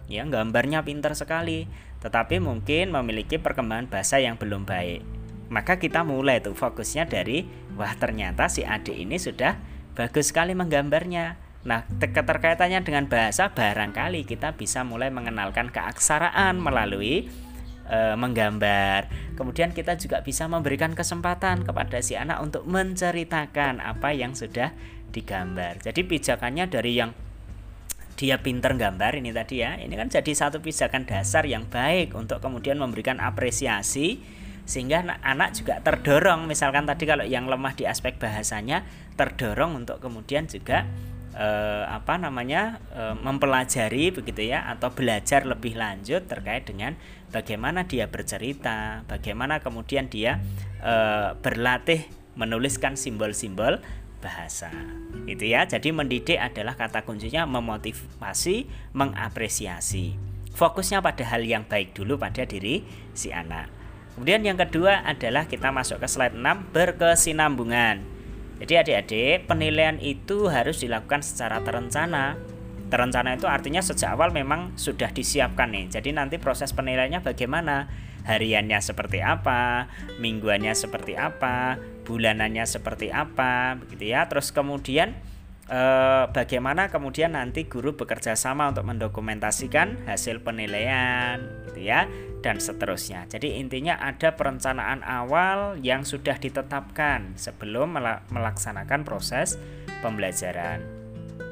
Ya, 0.09 0.25
gambarnya 0.25 0.81
pintar 0.81 1.13
sekali, 1.13 1.69
tetapi 2.01 2.41
mungkin 2.41 2.89
memiliki 2.89 3.37
perkembangan 3.37 3.85
bahasa 3.85 4.17
yang 4.17 4.41
belum 4.41 4.65
baik. 4.65 5.18
Maka 5.49 5.81
kita 5.81 6.05
mulai 6.05 6.45
tuh 6.45 6.53
fokusnya 6.53 7.09
dari 7.09 7.45
wah 7.73 7.93
ternyata 7.97 8.45
si 8.47 8.61
adik 8.61 8.93
ini 8.93 9.17
sudah 9.17 9.57
bagus 9.97 10.29
sekali 10.29 10.53
menggambarnya. 10.53 11.49
Nah, 11.59 11.83
keterkaitannya 11.99 12.85
dengan 12.87 13.11
bahasa 13.11 13.51
barangkali 13.51 14.23
kita 14.23 14.55
bisa 14.55 14.87
mulai 14.87 15.11
mengenalkan 15.11 15.67
keaksaraan 15.73 16.55
melalui 16.55 17.27
e, 17.83 17.99
menggambar. 18.15 19.11
Kemudian 19.35 19.75
kita 19.75 19.99
juga 19.99 20.23
bisa 20.23 20.47
memberikan 20.47 20.95
kesempatan 20.95 21.67
kepada 21.67 21.99
si 21.99 22.15
anak 22.15 22.39
untuk 22.39 22.63
menceritakan 22.63 23.83
apa 23.83 24.15
yang 24.15 24.37
sudah 24.37 24.71
digambar. 25.11 25.83
Jadi 25.83 26.05
pijakannya 26.05 26.69
dari 26.71 26.93
yang 26.95 27.11
dia 28.15 28.39
pinter 28.39 28.75
gambar 28.75 29.19
ini 29.19 29.31
tadi 29.31 29.63
ya, 29.63 29.79
ini 29.79 29.95
kan 29.95 30.11
jadi 30.11 30.31
satu 30.31 30.59
pijakan 30.59 31.07
dasar 31.07 31.47
yang 31.47 31.67
baik 31.67 32.15
untuk 32.15 32.43
kemudian 32.43 32.75
memberikan 32.75 33.19
apresiasi 33.19 34.19
sehingga 34.69 35.01
anak, 35.25 35.57
juga 35.57 35.81
terdorong 35.81 36.45
misalkan 36.45 36.85
tadi 36.85 37.09
kalau 37.09 37.25
yang 37.25 37.49
lemah 37.49 37.73
di 37.73 37.89
aspek 37.89 38.21
bahasanya 38.21 38.85
terdorong 39.17 39.81
untuk 39.81 39.97
kemudian 39.97 40.45
juga 40.45 40.85
eh, 41.33 41.83
apa 41.89 42.21
namanya 42.21 42.77
eh, 42.93 43.17
mempelajari 43.17 44.13
begitu 44.13 44.53
ya 44.53 44.69
atau 44.69 44.93
belajar 44.93 45.49
lebih 45.49 45.73
lanjut 45.73 46.29
terkait 46.29 46.69
dengan 46.69 46.93
bagaimana 47.33 47.85
dia 47.85 48.09
bercerita, 48.09 49.05
bagaimana 49.05 49.61
kemudian 49.61 50.09
dia 50.09 50.41
e, 50.81 50.93
berlatih 51.39 52.09
menuliskan 52.33 52.97
simbol-simbol 52.97 53.79
bahasa. 54.19 54.73
Itu 55.29 55.47
ya. 55.47 55.63
Jadi 55.69 55.93
mendidik 55.95 56.37
adalah 56.41 56.75
kata 56.75 57.05
kuncinya 57.07 57.47
memotivasi, 57.47 58.67
mengapresiasi. 58.91 60.17
Fokusnya 60.57 60.99
pada 60.99 61.23
hal 61.23 61.45
yang 61.45 61.63
baik 61.63 61.95
dulu 61.95 62.19
pada 62.19 62.43
diri 62.43 62.83
si 63.15 63.31
anak. 63.31 63.78
Kemudian 64.19 64.43
yang 64.43 64.59
kedua 64.59 64.99
adalah 65.07 65.47
kita 65.47 65.71
masuk 65.71 66.03
ke 66.03 66.07
slide 66.11 66.35
6 66.35 66.75
berkesinambungan. 66.75 68.03
Jadi 68.59 68.73
adik-adik, 68.75 69.47
penilaian 69.47 69.95
itu 70.03 70.51
harus 70.51 70.83
dilakukan 70.83 71.23
secara 71.23 71.63
terencana 71.63 72.35
Terencana 72.89 73.37
itu 73.37 73.45
artinya 73.45 73.85
sejak 73.85 74.17
awal 74.17 74.33
memang 74.33 74.73
sudah 74.73 75.13
disiapkan 75.13 75.69
nih. 75.69 75.93
Jadi 75.93 76.09
nanti 76.09 76.41
proses 76.41 76.73
penilaiannya 76.73 77.21
bagaimana? 77.21 77.85
Hariannya 78.25 78.81
seperti 78.81 79.21
apa, 79.21 79.85
mingguannya 80.17 80.73
seperti 80.73 81.13
apa, 81.13 81.77
bulanannya 82.03 82.65
seperti 82.65 83.13
apa, 83.13 83.77
begitu 83.77 84.09
ya. 84.09 84.25
Terus 84.25 84.49
kemudian 84.49 85.13
eh, 85.69 86.25
bagaimana 86.33 86.89
kemudian 86.89 87.37
nanti 87.37 87.69
guru 87.69 87.93
bekerja 87.93 88.33
sama 88.33 88.67
untuk 88.73 88.89
mendokumentasikan 88.89 90.09
hasil 90.09 90.41
penilaian, 90.41 91.39
gitu 91.69 91.85
ya, 91.85 92.09
dan 92.41 92.57
seterusnya. 92.57 93.29
Jadi 93.29 93.61
intinya 93.61 94.01
ada 94.01 94.33
perencanaan 94.33 95.05
awal 95.05 95.77
yang 95.79 96.01
sudah 96.01 96.41
ditetapkan 96.41 97.37
sebelum 97.37 97.95
melaksanakan 98.33 99.05
proses 99.05 99.55
pembelajaran. 100.01 100.81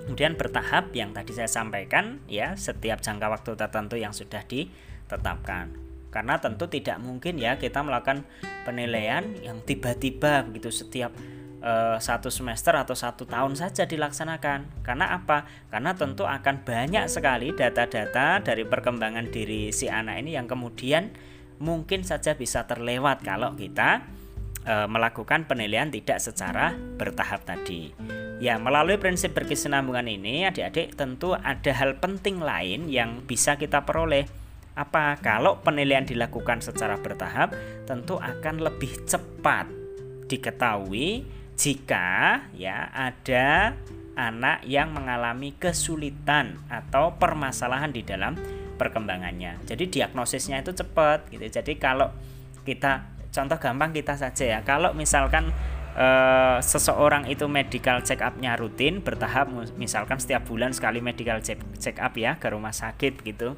Kemudian 0.07 0.39
bertahap 0.39 0.95
yang 0.95 1.11
tadi 1.11 1.35
saya 1.35 1.51
sampaikan 1.51 2.23
ya, 2.31 2.55
setiap 2.55 3.03
jangka 3.03 3.27
waktu 3.27 3.51
tertentu 3.59 3.99
yang 3.99 4.15
sudah 4.15 4.39
ditetapkan. 4.47 5.75
Karena 6.07 6.39
tentu 6.39 6.71
tidak 6.71 6.97
mungkin 7.03 7.35
ya 7.35 7.59
kita 7.59 7.83
melakukan 7.83 8.23
penilaian 8.63 9.27
yang 9.43 9.59
tiba-tiba 9.67 10.47
begitu 10.47 10.71
setiap 10.71 11.11
uh, 11.61 11.97
satu 11.97 12.29
semester 12.29 12.73
atau 12.75 12.93
satu 12.93 13.25
tahun 13.25 13.57
saja 13.57 13.85
dilaksanakan. 13.89 14.83
Karena 14.85 15.15
apa? 15.15 15.47
Karena 15.71 15.93
tentu 15.97 16.25
akan 16.25 16.65
banyak 16.65 17.05
sekali 17.09 17.53
data-data 17.53 18.41
dari 18.41 18.63
perkembangan 18.65 19.29
diri 19.29 19.73
si 19.73 19.89
anak 19.89 20.21
ini 20.25 20.37
yang 20.37 20.45
kemudian 20.45 21.13
mungkin 21.57 22.05
saja 22.05 22.37
bisa 22.37 22.69
terlewat 22.69 23.25
kalau 23.25 23.57
kita 23.57 24.05
uh, 24.67 24.85
melakukan 24.85 25.49
penilaian 25.49 25.89
tidak 25.89 26.21
secara 26.21 26.75
bertahap 26.75 27.47
tadi. 27.47 27.93
Ya, 28.37 28.61
melalui 28.61 29.01
prinsip 29.01 29.33
berkesinambungan 29.33 30.05
ini, 30.05 30.45
adik-adik 30.45 30.93
tentu 30.93 31.33
ada 31.33 31.71
hal 31.73 31.97
penting 31.97 32.37
lain 32.37 32.85
yang 32.85 33.25
bisa 33.25 33.57
kita 33.57 33.81
peroleh. 33.81 34.29
Apa? 34.77 35.17
Kalau 35.25 35.57
penilaian 35.65 36.05
dilakukan 36.05 36.61
secara 36.61 37.01
bertahap, 37.01 37.57
tentu 37.89 38.21
akan 38.21 38.61
lebih 38.61 38.93
cepat 39.09 39.65
diketahui 40.29 41.25
jika 41.57 42.45
ya 42.53 42.93
ada 42.93 43.73
anak 44.17 44.65
yang 44.65 44.93
mengalami 44.93 45.53
kesulitan 45.57 46.57
atau 46.69 47.17
permasalahan 47.17 47.93
di 47.93 48.01
dalam 48.01 48.37
perkembangannya. 48.77 49.61
Jadi 49.65 49.89
diagnosisnya 49.89 50.61
itu 50.61 50.73
cepat 50.73 51.29
gitu. 51.33 51.45
Jadi 51.49 51.77
kalau 51.81 52.13
kita 52.61 53.09
contoh 53.33 53.57
gampang 53.57 53.93
kita 53.93 54.17
saja 54.17 54.57
ya. 54.57 54.59
Kalau 54.61 54.93
misalkan 54.93 55.49
uh, 55.97 56.61
seseorang 56.61 57.25
itu 57.27 57.49
medical 57.49 58.05
check 58.05 58.21
upnya 58.21 58.53
rutin 58.55 59.01
bertahap 59.01 59.49
misalkan 59.75 60.21
setiap 60.21 60.45
bulan 60.45 60.71
sekali 60.71 61.01
medical 61.01 61.41
check 61.41 61.97
up 61.97 62.13
ya 62.15 62.37
ke 62.37 62.47
rumah 62.53 62.71
sakit 62.71 63.25
gitu 63.25 63.57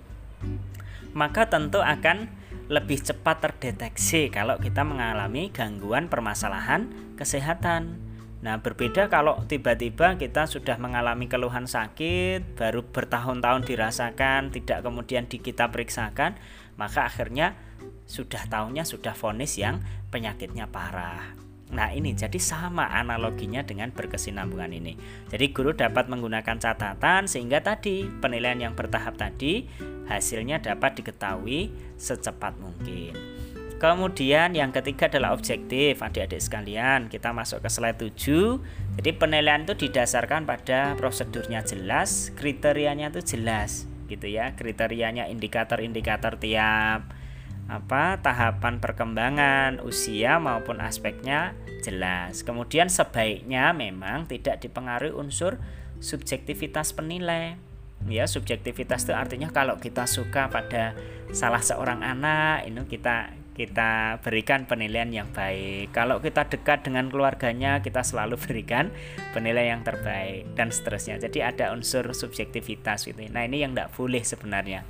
maka 1.11 1.51
tentu 1.51 1.83
akan 1.83 2.31
lebih 2.69 3.01
cepat 3.01 3.41
terdeteksi 3.41 4.29
kalau 4.29 4.61
kita 4.61 4.85
mengalami 4.85 5.49
gangguan 5.49 6.05
permasalahan 6.05 6.87
kesehatan 7.17 8.09
Nah, 8.39 8.63
berbeda 8.63 9.11
kalau 9.11 9.43
tiba-tiba 9.51 10.15
kita 10.15 10.47
sudah 10.47 10.79
mengalami 10.79 11.27
keluhan 11.27 11.67
sakit, 11.67 12.55
baru 12.55 12.87
bertahun-tahun 12.87 13.67
dirasakan, 13.67 14.55
tidak 14.55 14.79
kemudian 14.79 15.27
di 15.27 15.43
kita 15.43 15.67
periksakan, 15.67 16.39
maka 16.79 17.03
akhirnya 17.03 17.59
sudah 18.07 18.47
tahunya 18.47 18.87
sudah 18.87 19.11
vonis 19.11 19.59
yang 19.59 19.83
penyakitnya 20.07 20.71
parah. 20.71 21.35
Nah 21.69 21.93
ini 21.93 22.17
jadi 22.17 22.39
sama 22.41 22.89
analoginya 22.89 23.61
dengan 23.61 23.93
berkesinambungan 23.93 24.73
ini. 24.73 24.97
Jadi 25.29 25.53
guru 25.53 25.75
dapat 25.75 26.09
menggunakan 26.09 26.57
catatan 26.57 27.29
sehingga 27.29 27.61
tadi 27.61 28.09
penilaian 28.23 28.57
yang 28.57 28.73
bertahap 28.73 29.19
tadi 29.21 29.69
hasilnya 30.09 30.59
dapat 30.59 30.99
diketahui 30.99 31.69
secepat 31.95 32.57
mungkin. 32.57 33.13
Kemudian 33.79 34.59
yang 34.59 34.75
ketiga 34.75 35.07
adalah 35.07 35.31
objektif 35.31 36.03
adik-adik 36.03 36.43
sekalian 36.43 37.07
Kita 37.07 37.31
masuk 37.31 37.63
ke 37.63 37.71
slide 37.71 37.95
7 37.95 38.99
Jadi 38.99 39.09
penilaian 39.15 39.63
itu 39.63 39.87
didasarkan 39.87 40.43
pada 40.43 40.99
prosedurnya 40.99 41.63
jelas 41.63 42.35
Kriterianya 42.35 43.07
itu 43.07 43.23
jelas 43.23 43.87
gitu 44.11 44.27
ya 44.27 44.51
Kriterianya 44.51 45.31
indikator-indikator 45.31 46.35
tiap 46.43 47.07
apa 47.69 48.17
tahapan 48.17 48.81
perkembangan 48.81 49.77
usia 49.85 50.41
maupun 50.41 50.81
aspeknya 50.81 51.53
jelas. 51.85 52.41
Kemudian 52.41 52.89
sebaiknya 52.89 53.77
memang 53.77 54.25
tidak 54.25 54.65
dipengaruhi 54.65 55.13
unsur 55.13 55.61
subjektivitas 56.01 56.97
penilai. 56.97 57.61
Ya, 58.07 58.25
subjektivitas 58.25 59.03
itu 59.03 59.11
artinya 59.11 59.51
kalau 59.51 59.75
kita 59.75 60.07
suka 60.07 60.47
pada 60.47 60.95
salah 61.35 61.59
seorang 61.59 61.99
anak, 61.99 62.63
ini 62.63 62.87
kita 62.87 63.35
kita 63.59 64.23
berikan 64.23 64.63
penilaian 64.63 65.11
yang 65.11 65.27
baik. 65.35 65.91
Kalau 65.91 66.23
kita 66.23 66.47
dekat 66.47 66.87
dengan 66.87 67.11
keluarganya, 67.11 67.83
kita 67.83 68.07
selalu 68.07 68.39
berikan 68.47 68.87
penilaian 69.35 69.79
yang 69.79 69.83
terbaik 69.83 70.47
dan 70.55 70.71
seterusnya. 70.71 71.19
Jadi 71.19 71.43
ada 71.43 71.75
unsur 71.75 72.07
subjektivitas 72.15 73.03
gitu. 73.03 73.19
Nah, 73.27 73.43
ini 73.43 73.67
yang 73.67 73.75
tidak 73.75 73.91
boleh 73.99 74.23
sebenarnya. 74.23 74.87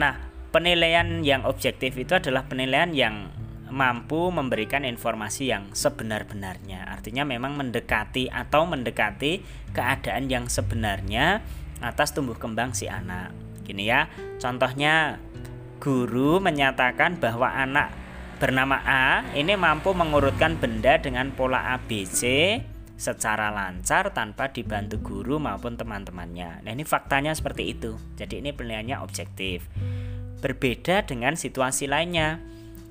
Nah, 0.00 0.16
penilaian 0.48 1.20
yang 1.20 1.44
objektif 1.44 1.92
itu 2.00 2.16
adalah 2.16 2.48
penilaian 2.48 2.96
yang 2.96 3.28
mampu 3.68 4.32
memberikan 4.32 4.88
informasi 4.88 5.52
yang 5.52 5.68
sebenar-benarnya. 5.76 6.88
Artinya 6.88 7.28
memang 7.28 7.58
mendekati 7.60 8.32
atau 8.32 8.64
mendekati 8.64 9.44
keadaan 9.76 10.32
yang 10.32 10.48
sebenarnya 10.48 11.44
atas 11.80 12.12
tumbuh 12.12 12.36
kembang 12.36 12.72
si 12.72 12.86
anak. 12.86 13.32
Gini 13.66 13.90
ya, 13.90 14.06
contohnya 14.38 15.18
guru 15.82 16.38
menyatakan 16.38 17.18
bahwa 17.20 17.52
anak 17.52 17.92
bernama 18.36 18.80
A 18.84 19.24
ini 19.32 19.56
mampu 19.56 19.96
mengurutkan 19.96 20.60
benda 20.60 21.00
dengan 21.00 21.32
pola 21.32 21.74
ABC 21.76 22.22
secara 22.96 23.52
lancar 23.52 24.16
tanpa 24.16 24.48
dibantu 24.48 24.96
guru 25.00 25.36
maupun 25.36 25.76
teman-temannya. 25.76 26.64
Nah, 26.64 26.72
ini 26.72 26.82
faktanya 26.82 27.36
seperti 27.36 27.76
itu. 27.76 27.92
Jadi 28.16 28.40
ini 28.40 28.56
penilaiannya 28.56 28.96
objektif. 29.04 29.68
Berbeda 30.40 31.04
dengan 31.04 31.36
situasi 31.36 31.88
lainnya. 31.88 32.40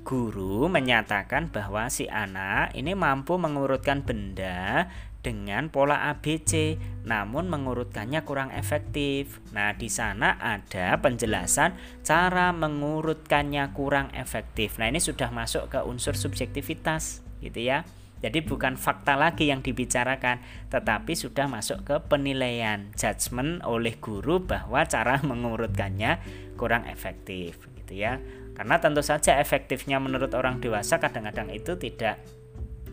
Guru 0.05 0.69
menyatakan 0.69 1.49
bahwa 1.49 1.89
si 1.89 2.05
anak 2.05 2.77
ini 2.77 2.93
mampu 2.93 3.41
mengurutkan 3.41 4.05
benda 4.05 4.85
dengan 5.25 5.73
pola 5.73 6.13
ABC, 6.13 6.77
namun 7.01 7.49
mengurutkannya 7.49 8.21
kurang 8.21 8.53
efektif. 8.53 9.41
Nah, 9.57 9.73
di 9.73 9.89
sana 9.89 10.37
ada 10.37 11.01
penjelasan 11.01 11.73
cara 12.05 12.53
mengurutkannya 12.53 13.73
kurang 13.73 14.13
efektif. 14.13 14.77
Nah, 14.77 14.85
ini 14.85 15.01
sudah 15.01 15.33
masuk 15.33 15.73
ke 15.73 15.81
unsur 15.81 16.13
subjektivitas, 16.13 17.25
gitu 17.41 17.57
ya. 17.57 17.81
Jadi 18.21 18.45
bukan 18.45 18.77
fakta 18.77 19.17
lagi 19.17 19.49
yang 19.49 19.65
dibicarakan, 19.65 20.45
tetapi 20.69 21.17
sudah 21.17 21.49
masuk 21.49 21.81
ke 21.85 21.95
penilaian 22.05 22.93
judgement 22.93 23.65
oleh 23.65 23.97
guru 23.97 24.45
bahwa 24.45 24.85
cara 24.85 25.17
mengurutkannya 25.29 26.21
kurang 26.53 26.85
efektif 26.85 27.65
gitu 27.81 27.97
ya. 27.97 28.21
Karena 28.55 28.79
tentu 28.79 29.01
saja 29.03 29.41
efektifnya 29.41 29.99
menurut 29.99 30.31
orang 30.37 30.63
dewasa 30.63 31.01
kadang-kadang 31.01 31.51
itu 31.51 31.75
tidak 31.75 32.23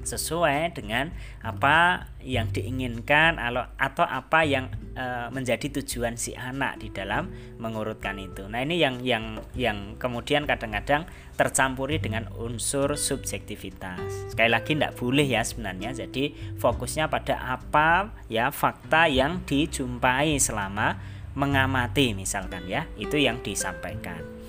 sesuai 0.02 0.74
dengan 0.74 1.14
apa 1.42 2.06
yang 2.22 2.50
diinginkan 2.50 3.38
atau 3.78 4.04
apa 4.06 4.42
yang 4.46 4.70
e, 4.94 5.30
menjadi 5.30 5.80
tujuan 5.80 6.18
si 6.18 6.34
anak 6.34 6.82
di 6.82 6.90
dalam 6.90 7.30
mengurutkan 7.58 8.18
itu. 8.18 8.46
Nah, 8.46 8.62
ini 8.62 8.78
yang 8.78 9.02
yang 9.02 9.38
yang 9.54 9.98
kemudian 9.98 10.46
kadang-kadang 10.46 11.06
tercampuri 11.34 11.98
dengan 11.98 12.30
unsur 12.38 12.94
subjektivitas. 12.94 14.30
Sekali 14.34 14.50
lagi 14.50 14.74
tidak 14.76 14.98
boleh 14.98 15.26
ya 15.26 15.42
sebenarnya. 15.42 15.94
Jadi 15.94 16.56
fokusnya 16.58 17.10
pada 17.10 17.58
apa 17.58 18.14
ya 18.30 18.50
fakta 18.50 19.10
yang 19.10 19.42
dijumpai 19.46 20.38
selama 20.38 20.98
mengamati 21.34 22.12
misalkan 22.14 22.68
ya. 22.68 22.86
Itu 22.94 23.18
yang 23.18 23.40
disampaikan. 23.40 24.42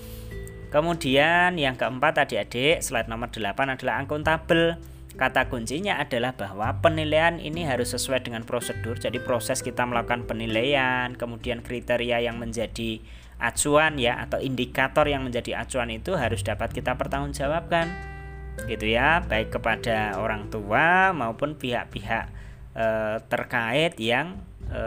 Kemudian 0.74 1.54
yang 1.62 1.78
keempat 1.78 2.26
adik-adik 2.26 2.82
slide 2.82 3.06
nomor 3.06 3.30
8 3.30 3.78
adalah 3.78 4.02
akuntabel 4.02 4.82
Kata 5.14 5.46
kuncinya 5.46 6.02
adalah 6.02 6.34
bahwa 6.34 6.82
penilaian 6.82 7.38
ini 7.38 7.70
harus 7.70 7.94
sesuai 7.94 8.26
dengan 8.26 8.42
prosedur. 8.42 8.98
Jadi 8.98 9.22
proses 9.22 9.62
kita 9.62 9.86
melakukan 9.86 10.26
penilaian, 10.26 11.14
kemudian 11.14 11.62
kriteria 11.62 12.26
yang 12.26 12.42
menjadi 12.42 12.98
acuan 13.38 14.02
ya 14.02 14.26
atau 14.26 14.42
indikator 14.42 15.06
yang 15.06 15.22
menjadi 15.22 15.62
acuan 15.62 15.94
itu 15.94 16.18
harus 16.18 16.42
dapat 16.42 16.74
kita 16.74 16.98
pertanggungjawabkan. 16.98 17.94
Gitu 18.66 18.98
ya, 18.98 19.22
baik 19.22 19.54
kepada 19.54 20.18
orang 20.18 20.50
tua 20.50 21.14
maupun 21.14 21.62
pihak-pihak 21.62 22.26
e, 22.74 22.86
terkait 23.30 23.94
yang 24.02 24.42
e, 24.70 24.82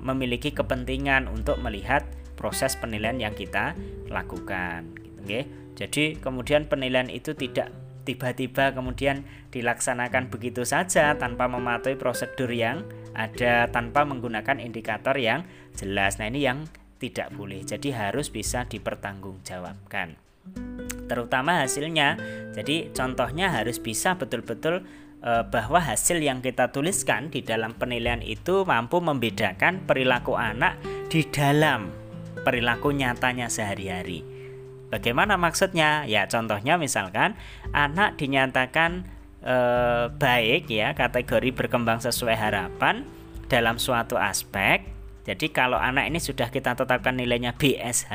memiliki 0.00 0.56
kepentingan 0.56 1.28
untuk 1.28 1.60
melihat 1.60 2.04
proses 2.36 2.76
penilaian 2.80 3.20
yang 3.20 3.36
kita 3.36 3.76
lakukan. 4.08 4.88
Gitu, 5.24 5.48
Jadi 5.76 6.16
kemudian 6.16 6.64
penilaian 6.64 7.12
itu 7.12 7.36
tidak 7.36 7.72
tiba-tiba 8.06 8.70
kemudian 8.70 9.26
dilaksanakan 9.50 10.30
begitu 10.30 10.62
saja 10.62 11.18
tanpa 11.18 11.50
mematuhi 11.50 11.98
prosedur 11.98 12.48
yang 12.54 12.86
ada 13.18 13.66
tanpa 13.74 14.06
menggunakan 14.06 14.62
indikator 14.62 15.18
yang 15.18 15.42
jelas. 15.74 16.22
Nah, 16.22 16.30
ini 16.30 16.46
yang 16.46 16.70
tidak 17.02 17.34
boleh. 17.34 17.66
Jadi 17.66 17.90
harus 17.92 18.30
bisa 18.30 18.64
dipertanggungjawabkan. 18.70 20.16
Terutama 21.10 21.66
hasilnya. 21.66 22.16
Jadi 22.54 22.94
contohnya 22.94 23.52
harus 23.52 23.82
bisa 23.82 24.16
betul-betul 24.16 24.86
e, 25.20 25.32
bahwa 25.50 25.82
hasil 25.82 26.22
yang 26.22 26.40
kita 26.40 26.70
tuliskan 26.70 27.28
di 27.28 27.42
dalam 27.42 27.74
penilaian 27.76 28.22
itu 28.22 28.64
mampu 28.64 29.02
membedakan 29.02 29.84
perilaku 29.84 30.38
anak 30.38 30.78
di 31.10 31.26
dalam 31.28 31.90
perilaku 32.46 32.94
nyatanya 32.94 33.50
sehari-hari. 33.50 34.35
Bagaimana 34.96 35.36
maksudnya? 35.36 36.08
Ya 36.08 36.24
contohnya 36.24 36.80
misalkan 36.80 37.36
anak 37.76 38.16
dinyatakan 38.16 39.04
e, 39.44 39.56
baik 40.08 40.72
ya 40.72 40.96
kategori 40.96 41.52
berkembang 41.52 42.00
sesuai 42.00 42.32
harapan 42.32 43.04
dalam 43.52 43.76
suatu 43.76 44.16
aspek. 44.16 44.88
Jadi 45.28 45.52
kalau 45.52 45.76
anak 45.76 46.08
ini 46.08 46.16
sudah 46.16 46.48
kita 46.48 46.72
tetapkan 46.72 47.12
nilainya 47.12 47.52
BSH 47.60 48.14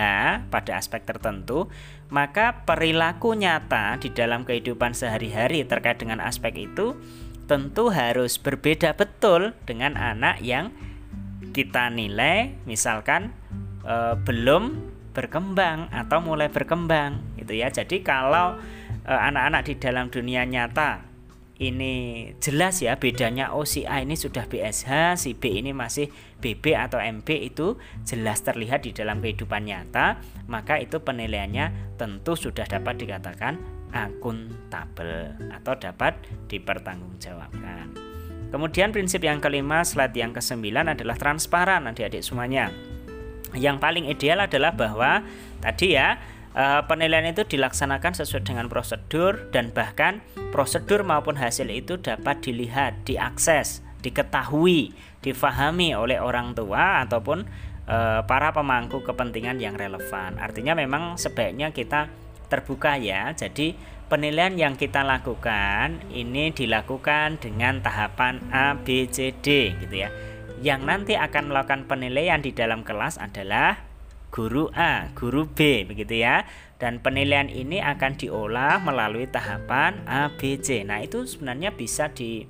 pada 0.50 0.82
aspek 0.82 1.06
tertentu, 1.06 1.70
maka 2.10 2.66
perilaku 2.66 3.38
nyata 3.38 4.02
di 4.02 4.10
dalam 4.10 4.42
kehidupan 4.42 4.98
sehari-hari 4.98 5.62
terkait 5.70 6.02
dengan 6.02 6.18
aspek 6.18 6.66
itu 6.66 6.98
tentu 7.46 7.94
harus 7.94 8.42
berbeda 8.42 8.98
betul 8.98 9.54
dengan 9.70 10.02
anak 10.02 10.42
yang 10.42 10.74
kita 11.54 11.94
nilai 11.94 12.58
misalkan 12.66 13.30
e, 13.86 14.18
belum 14.26 14.91
berkembang 15.12 15.92
atau 15.92 16.20
mulai 16.24 16.48
berkembang 16.48 17.38
gitu 17.40 17.54
ya. 17.56 17.68
Jadi 17.72 18.02
kalau 18.02 18.58
e, 19.04 19.14
anak-anak 19.14 19.62
di 19.68 19.74
dalam 19.78 20.08
dunia 20.08 20.48
nyata 20.48 21.12
ini 21.62 22.26
jelas 22.42 22.82
ya 22.82 22.98
bedanya 22.98 23.54
oh 23.54 23.62
ini 23.70 24.18
sudah 24.18 24.50
BSH, 24.50 25.22
si 25.22 25.38
B 25.38 25.62
ini 25.62 25.78
masih 25.78 26.10
BB 26.42 26.74
atau 26.74 26.98
MB 26.98 27.30
itu 27.54 27.78
jelas 28.02 28.42
terlihat 28.42 28.82
di 28.82 28.98
dalam 28.98 29.22
kehidupan 29.22 29.70
nyata, 29.70 30.18
maka 30.50 30.82
itu 30.82 30.98
penilaiannya 31.06 31.96
tentu 32.02 32.34
sudah 32.34 32.66
dapat 32.66 32.98
dikatakan 32.98 33.62
akuntabel 33.94 35.38
atau 35.54 35.74
dapat 35.78 36.18
dipertanggungjawabkan. 36.50 37.94
Kemudian 38.50 38.90
prinsip 38.92 39.22
yang 39.22 39.38
kelima 39.38 39.86
slide 39.86 40.18
yang 40.18 40.34
kesembilan 40.34 40.98
adalah 40.98 41.16
transparan 41.16 41.88
adik-adik 41.88 42.26
semuanya 42.26 42.74
yang 43.56 43.80
paling 43.82 44.08
ideal 44.08 44.44
adalah 44.44 44.72
bahwa 44.76 45.26
tadi 45.60 45.98
ya 45.98 46.20
eh, 46.56 46.82
penilaian 46.88 47.28
itu 47.28 47.44
dilaksanakan 47.48 48.16
sesuai 48.16 48.44
dengan 48.48 48.68
prosedur 48.72 49.52
dan 49.52 49.72
bahkan 49.72 50.24
prosedur 50.52 51.08
maupun 51.08 51.40
hasil 51.40 51.72
itu 51.72 51.98
dapat 51.98 52.44
dilihat, 52.44 53.08
diakses, 53.08 53.82
diketahui, 54.04 54.92
difahami 55.24 55.96
oleh 55.96 56.18
orang 56.20 56.58
tua 56.58 57.06
ataupun 57.06 57.46
e, 57.86 57.98
para 58.26 58.52
pemangku 58.52 59.06
kepentingan 59.06 59.62
yang 59.62 59.78
relevan. 59.78 60.36
Artinya 60.42 60.74
memang 60.76 61.16
sebaiknya 61.16 61.72
kita 61.72 62.10
terbuka 62.50 62.98
ya. 62.98 63.32
Jadi 63.32 63.78
penilaian 64.12 64.58
yang 64.58 64.74
kita 64.76 65.06
lakukan 65.06 66.04
ini 66.12 66.52
dilakukan 66.52 67.40
dengan 67.40 67.80
tahapan 67.80 68.44
A, 68.52 68.76
B, 68.76 69.08
C, 69.08 69.32
D 69.32 69.78
gitu 69.80 69.96
ya 70.04 70.31
yang 70.62 70.86
nanti 70.86 71.18
akan 71.18 71.50
melakukan 71.50 71.90
penilaian 71.90 72.40
di 72.40 72.54
dalam 72.54 72.86
kelas 72.86 73.18
adalah 73.18 73.82
guru 74.30 74.70
A, 74.78 75.10
guru 75.18 75.50
B 75.50 75.84
begitu 75.90 76.22
ya. 76.22 76.46
Dan 76.78 77.02
penilaian 77.02 77.50
ini 77.50 77.78
akan 77.78 78.18
diolah 78.18 78.82
melalui 78.82 79.30
tahapan 79.30 80.02
A, 80.10 80.34
B, 80.34 80.58
C. 80.58 80.82
Nah, 80.82 81.02
itu 81.02 81.26
sebenarnya 81.30 81.78
bisa 81.78 82.10
di 82.10 82.46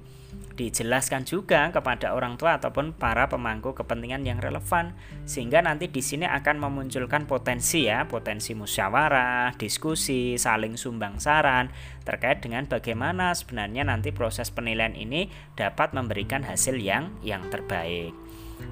dijelaskan 0.55 1.23
juga 1.23 1.71
kepada 1.71 2.11
orang 2.11 2.35
tua 2.35 2.59
ataupun 2.59 2.95
para 2.95 3.27
pemangku 3.31 3.71
kepentingan 3.71 4.27
yang 4.27 4.39
relevan 4.43 4.95
sehingga 5.23 5.63
nanti 5.63 5.87
di 5.87 6.03
sini 6.03 6.27
akan 6.27 6.59
memunculkan 6.59 7.25
potensi 7.25 7.87
ya, 7.87 8.05
potensi 8.07 8.51
musyawarah, 8.51 9.55
diskusi, 9.55 10.35
saling 10.35 10.75
sumbang 10.75 11.17
saran 11.21 11.71
terkait 12.03 12.43
dengan 12.43 12.67
bagaimana 12.67 13.31
sebenarnya 13.31 13.87
nanti 13.87 14.11
proses 14.11 14.51
penilaian 14.51 14.93
ini 14.97 15.31
dapat 15.55 15.95
memberikan 15.95 16.43
hasil 16.43 16.75
yang 16.77 17.13
yang 17.23 17.47
terbaik. 17.47 18.11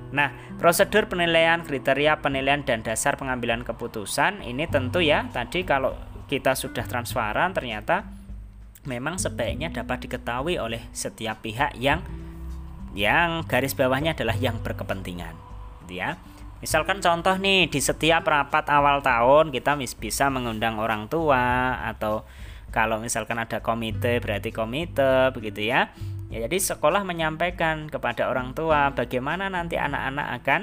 Nah, 0.10 0.34
prosedur 0.58 1.10
penilaian, 1.10 1.62
kriteria 1.62 2.22
penilaian 2.22 2.62
dan 2.62 2.82
dasar 2.82 3.18
pengambilan 3.18 3.62
keputusan 3.66 4.42
ini 4.46 4.66
tentu 4.70 5.02
ya 5.02 5.30
tadi 5.30 5.66
kalau 5.66 5.94
kita 6.30 6.54
sudah 6.54 6.86
transparan 6.86 7.58
ternyata 7.58 8.19
memang 8.88 9.20
sebaiknya 9.20 9.74
dapat 9.74 10.08
diketahui 10.08 10.56
oleh 10.56 10.86
setiap 10.96 11.44
pihak 11.44 11.76
yang 11.76 12.00
yang 12.96 13.46
garis 13.46 13.76
bawahnya 13.76 14.16
adalah 14.16 14.36
yang 14.38 14.60
berkepentingan 14.64 15.36
gitu 15.86 16.00
ya. 16.00 16.18
Misalkan 16.60 17.00
contoh 17.00 17.40
nih 17.40 17.72
di 17.72 17.80
setiap 17.80 18.28
rapat 18.28 18.68
awal 18.68 19.00
tahun 19.00 19.56
kita 19.56 19.80
bisa 19.80 20.28
mengundang 20.28 20.76
orang 20.76 21.08
tua 21.08 21.80
atau 21.88 22.28
kalau 22.70 23.00
misalkan 23.00 23.40
ada 23.40 23.64
komite 23.64 24.20
berarti 24.20 24.52
komite 24.52 25.32
begitu 25.32 25.72
ya. 25.72 25.96
Ya 26.30 26.46
jadi 26.46 26.58
sekolah 26.62 27.02
menyampaikan 27.08 27.90
kepada 27.90 28.30
orang 28.30 28.54
tua 28.54 28.94
bagaimana 28.94 29.50
nanti 29.50 29.82
anak-anak 29.82 30.28
akan 30.44 30.62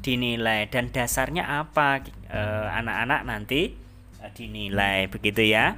dinilai 0.00 0.72
dan 0.72 0.88
dasarnya 0.88 1.44
apa 1.44 2.00
eh, 2.32 2.68
anak-anak 2.80 3.20
e, 3.20 3.26
nanti 3.28 3.60
dinilai 4.32 5.12
begitu 5.12 5.44
ya 5.44 5.76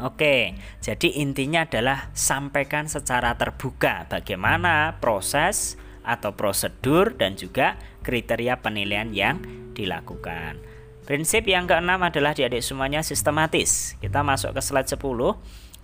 Oke, 0.00 0.56
jadi 0.80 1.08
intinya 1.20 1.68
adalah 1.68 2.08
sampaikan 2.16 2.88
secara 2.88 3.36
terbuka 3.36 4.08
bagaimana 4.08 4.96
proses 5.04 5.76
atau 6.00 6.32
prosedur 6.32 7.12
dan 7.14 7.36
juga 7.36 7.76
kriteria 8.00 8.64
penilaian 8.64 9.12
yang 9.12 9.38
dilakukan. 9.76 10.58
Prinsip 11.02 11.44
yang 11.50 11.66
keenam 11.66 12.00
adalah 12.00 12.32
adik-adik 12.32 12.62
semuanya 12.62 13.02
sistematis. 13.02 13.98
Kita 13.98 14.22
masuk 14.22 14.54
ke 14.54 14.62
slide 14.62 14.86
10. 14.86 15.02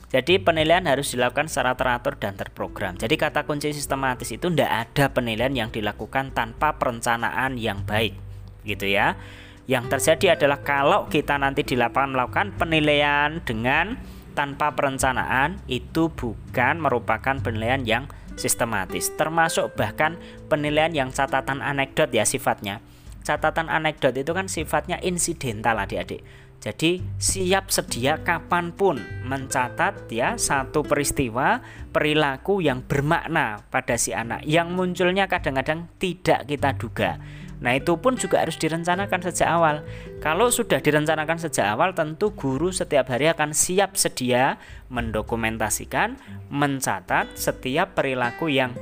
Jadi 0.08 0.40
penilaian 0.40 0.80
harus 0.88 1.12
dilakukan 1.12 1.52
secara 1.52 1.76
teratur 1.76 2.16
dan 2.16 2.32
terprogram. 2.32 2.96
Jadi 2.96 3.20
kata 3.20 3.44
kunci 3.44 3.76
sistematis 3.76 4.32
itu 4.32 4.48
tidak 4.48 4.88
ada 4.88 5.12
penilaian 5.12 5.52
yang 5.52 5.68
dilakukan 5.68 6.32
tanpa 6.32 6.80
perencanaan 6.80 7.60
yang 7.60 7.84
baik, 7.84 8.16
gitu 8.64 8.88
ya. 8.88 9.20
Yang 9.68 9.84
terjadi 9.92 10.40
adalah 10.40 10.64
kalau 10.64 11.12
kita 11.12 11.36
nanti 11.36 11.60
di 11.60 11.76
lapangan 11.76 12.16
melakukan 12.16 12.56
penilaian 12.56 13.44
dengan 13.44 14.00
tanpa 14.32 14.72
perencanaan 14.72 15.60
itu 15.68 16.08
bukan 16.08 16.80
merupakan 16.80 17.36
penilaian 17.36 17.84
yang 17.84 18.08
sistematis, 18.32 19.12
termasuk 19.12 19.76
bahkan 19.76 20.16
penilaian 20.48 20.96
yang 20.96 21.12
catatan 21.12 21.60
anekdot 21.60 22.08
ya 22.08 22.24
sifatnya. 22.24 22.80
Catatan 23.28 23.68
anekdot 23.68 24.16
itu 24.16 24.32
kan 24.32 24.48
sifatnya 24.48 24.96
insidental 25.04 25.76
adik-adik. 25.76 26.24
Jadi 26.58 27.04
siap 27.20 27.68
sedia 27.70 28.24
kapan 28.24 28.72
pun 28.72 28.98
mencatat 29.28 30.10
ya 30.10 30.34
satu 30.40 30.80
peristiwa 30.80 31.62
perilaku 31.92 32.64
yang 32.64 32.82
bermakna 32.82 33.62
pada 33.68 34.00
si 34.00 34.16
anak. 34.16 34.42
Yang 34.48 34.72
munculnya 34.74 35.28
kadang-kadang 35.28 35.92
tidak 36.00 36.48
kita 36.48 36.74
duga. 36.74 37.20
Nah 37.58 37.74
itu 37.74 37.98
pun 37.98 38.14
juga 38.14 38.46
harus 38.46 38.54
direncanakan 38.54 39.20
sejak 39.30 39.48
awal. 39.50 39.82
Kalau 40.22 40.50
sudah 40.50 40.78
direncanakan 40.78 41.38
sejak 41.42 41.66
awal 41.74 41.90
tentu 41.94 42.30
guru 42.34 42.70
setiap 42.70 43.10
hari 43.10 43.26
akan 43.30 43.50
siap 43.50 43.98
sedia 43.98 44.62
mendokumentasikan, 44.94 46.14
mencatat 46.54 47.34
setiap 47.34 47.98
perilaku 47.98 48.46
yang 48.46 48.78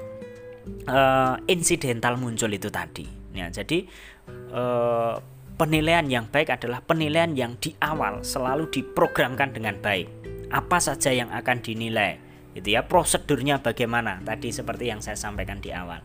uh, 0.89 1.41
insidental 1.49 2.21
muncul 2.21 2.53
itu 2.53 2.69
tadi. 2.69 3.09
Ya, 3.37 3.53
jadi 3.53 3.85
eh, 4.33 5.15
penilaian 5.61 6.09
yang 6.09 6.25
baik 6.33 6.57
adalah 6.57 6.81
penilaian 6.81 7.37
yang 7.37 7.61
di 7.61 7.77
awal 7.85 8.25
selalu 8.25 8.73
diprogramkan 8.73 9.53
dengan 9.53 9.77
baik. 9.77 10.09
Apa 10.49 10.81
saja 10.81 11.13
yang 11.13 11.29
akan 11.29 11.61
dinilai, 11.61 12.17
gitu 12.57 12.73
ya. 12.73 12.89
Prosedurnya 12.89 13.61
bagaimana? 13.61 14.25
Tadi 14.25 14.57
seperti 14.57 14.89
yang 14.89 15.05
saya 15.05 15.21
sampaikan 15.21 15.61
di 15.61 15.69
awal. 15.69 16.01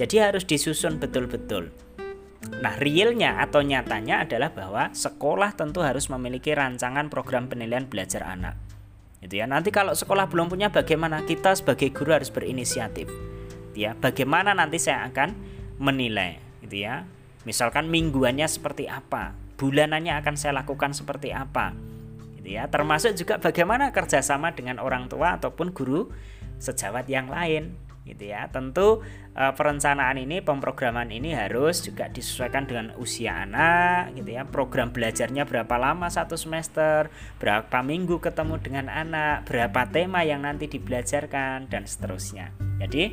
Jadi 0.00 0.16
harus 0.16 0.48
disusun 0.48 0.96
betul-betul. 0.96 1.68
Nah, 2.40 2.74
realnya 2.80 3.36
atau 3.44 3.60
nyatanya 3.60 4.24
adalah 4.24 4.50
bahwa 4.52 4.88
sekolah 4.96 5.52
tentu 5.52 5.84
harus 5.84 6.08
memiliki 6.08 6.56
rancangan 6.56 7.12
program 7.12 7.52
penilaian 7.52 7.84
belajar 7.84 8.24
anak. 8.24 8.56
Gitu 9.20 9.40
ya. 9.40 9.46
Nanti 9.48 9.68
kalau 9.68 9.92
sekolah 9.92 10.32
belum 10.32 10.48
punya 10.48 10.72
bagaimana 10.72 11.20
kita 11.28 11.52
sebagai 11.52 11.92
guru 11.92 12.16
harus 12.16 12.32
berinisiatif. 12.32 13.12
Gitu 13.72 13.78
ya. 13.84 13.92
Bagaimana 13.92 14.56
nanti 14.56 14.80
saya 14.80 15.04
akan 15.12 15.36
menilai, 15.76 16.40
gitu 16.64 16.84
ya 16.84 17.04
Misalkan 17.48 17.88
mingguannya 17.88 18.44
seperti 18.44 18.84
apa, 18.84 19.32
bulanannya 19.56 20.12
akan 20.20 20.36
saya 20.36 20.60
lakukan 20.60 20.92
seperti 20.92 21.32
apa, 21.32 21.72
gitu 22.36 22.52
ya. 22.52 22.68
Termasuk 22.68 23.16
juga 23.16 23.40
bagaimana 23.40 23.88
kerjasama 23.96 24.52
dengan 24.52 24.76
orang 24.76 25.08
tua 25.08 25.40
ataupun 25.40 25.72
guru 25.72 26.12
sejawat 26.60 27.08
yang 27.08 27.32
lain, 27.32 27.72
gitu 28.04 28.32
ya. 28.32 28.48
Tentu 28.48 29.04
e, 29.34 29.42
perencanaan 29.52 30.16
ini, 30.16 30.40
pemrograman 30.40 31.08
ini 31.12 31.36
harus 31.36 31.84
juga 31.84 32.08
disesuaikan 32.08 32.64
dengan 32.64 32.96
usia 32.96 33.44
anak, 33.44 34.16
gitu 34.16 34.30
ya. 34.34 34.42
Program 34.48 34.90
belajarnya 34.90 35.44
berapa 35.44 35.76
lama 35.76 36.08
satu 36.08 36.34
semester, 36.38 37.12
berapa 37.36 37.78
minggu 37.84 38.22
ketemu 38.22 38.54
dengan 38.62 38.86
anak, 38.88 39.48
berapa 39.48 39.88
tema 39.92 40.24
yang 40.24 40.44
nanti 40.46 40.70
dibelajarkan 40.70 41.68
dan 41.68 41.84
seterusnya. 41.84 42.52
Jadi 42.80 43.12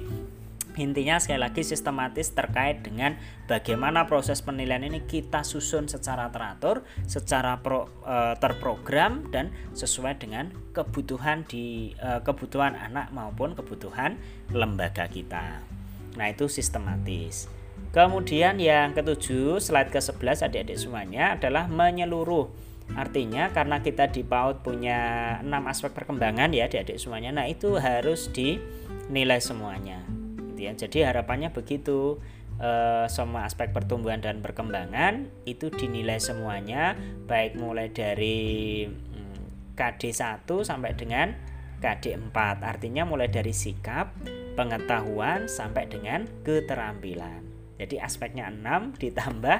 Intinya 0.77 1.17
sekali 1.17 1.41
lagi 1.41 1.65
sistematis 1.65 2.37
terkait 2.37 2.85
dengan 2.85 3.17
bagaimana 3.49 4.05
proses 4.05 4.45
penilaian 4.45 4.85
ini 4.85 5.09
kita 5.09 5.41
susun 5.41 5.89
secara 5.89 6.29
teratur, 6.29 6.85
secara 7.09 7.57
pro, 7.65 7.89
e, 8.05 8.37
terprogram 8.37 9.25
dan 9.33 9.49
sesuai 9.73 10.21
dengan 10.21 10.53
kebutuhan 10.77 11.49
di 11.49 11.97
e, 11.97 12.21
kebutuhan 12.21 12.77
anak 12.77 13.09
maupun 13.09 13.57
kebutuhan 13.57 14.21
lembaga 14.53 15.09
kita. 15.09 15.65
Nah, 16.13 16.27
itu 16.29 16.45
sistematis. 16.45 17.49
Kemudian 17.89 18.61
yang 18.61 18.93
ketujuh, 18.93 19.57
slide 19.57 19.89
ke-11 19.89 20.45
adik-adik 20.45 20.77
semuanya 20.77 21.33
adalah 21.33 21.65
menyeluruh. 21.65 22.53
Artinya 22.93 23.49
karena 23.49 23.81
kita 23.81 24.13
di 24.13 24.21
PAUD 24.21 24.61
punya 24.61 24.99
enam 25.41 25.65
aspek 25.65 25.89
perkembangan 25.91 26.53
ya 26.53 26.69
adik-adik 26.69 27.01
semuanya. 27.01 27.33
Nah, 27.33 27.45
itu 27.49 27.81
harus 27.81 28.29
dinilai 28.29 29.41
semuanya 29.41 30.16
gitu 30.57 30.65
ya. 30.65 30.73
Jadi 30.73 31.05
harapannya 31.05 31.53
begitu 31.53 32.17
e, 32.57 32.69
semua 33.05 33.45
aspek 33.45 33.69
pertumbuhan 33.69 34.17
dan 34.17 34.41
perkembangan 34.41 35.29
itu 35.45 35.69
dinilai 35.69 36.17
semuanya 36.17 36.97
baik 37.29 37.53
mulai 37.61 37.93
dari 37.93 38.89
hmm, 38.89 39.77
KD 39.77 40.09
1 40.09 40.49
sampai 40.65 40.97
dengan 40.97 41.37
KD 41.77 42.17
4. 42.33 42.65
Artinya 42.65 43.05
mulai 43.05 43.29
dari 43.29 43.53
sikap, 43.53 44.17
pengetahuan 44.57 45.45
sampai 45.45 45.85
dengan 45.85 46.25
keterampilan. 46.41 47.45
Jadi 47.77 48.01
aspeknya 48.01 48.49
6 48.49 48.97
ditambah 48.97 49.57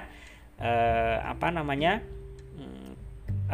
e, 0.58 0.72
apa 1.22 1.48
namanya? 1.54 2.02
Hmm, 2.58 2.98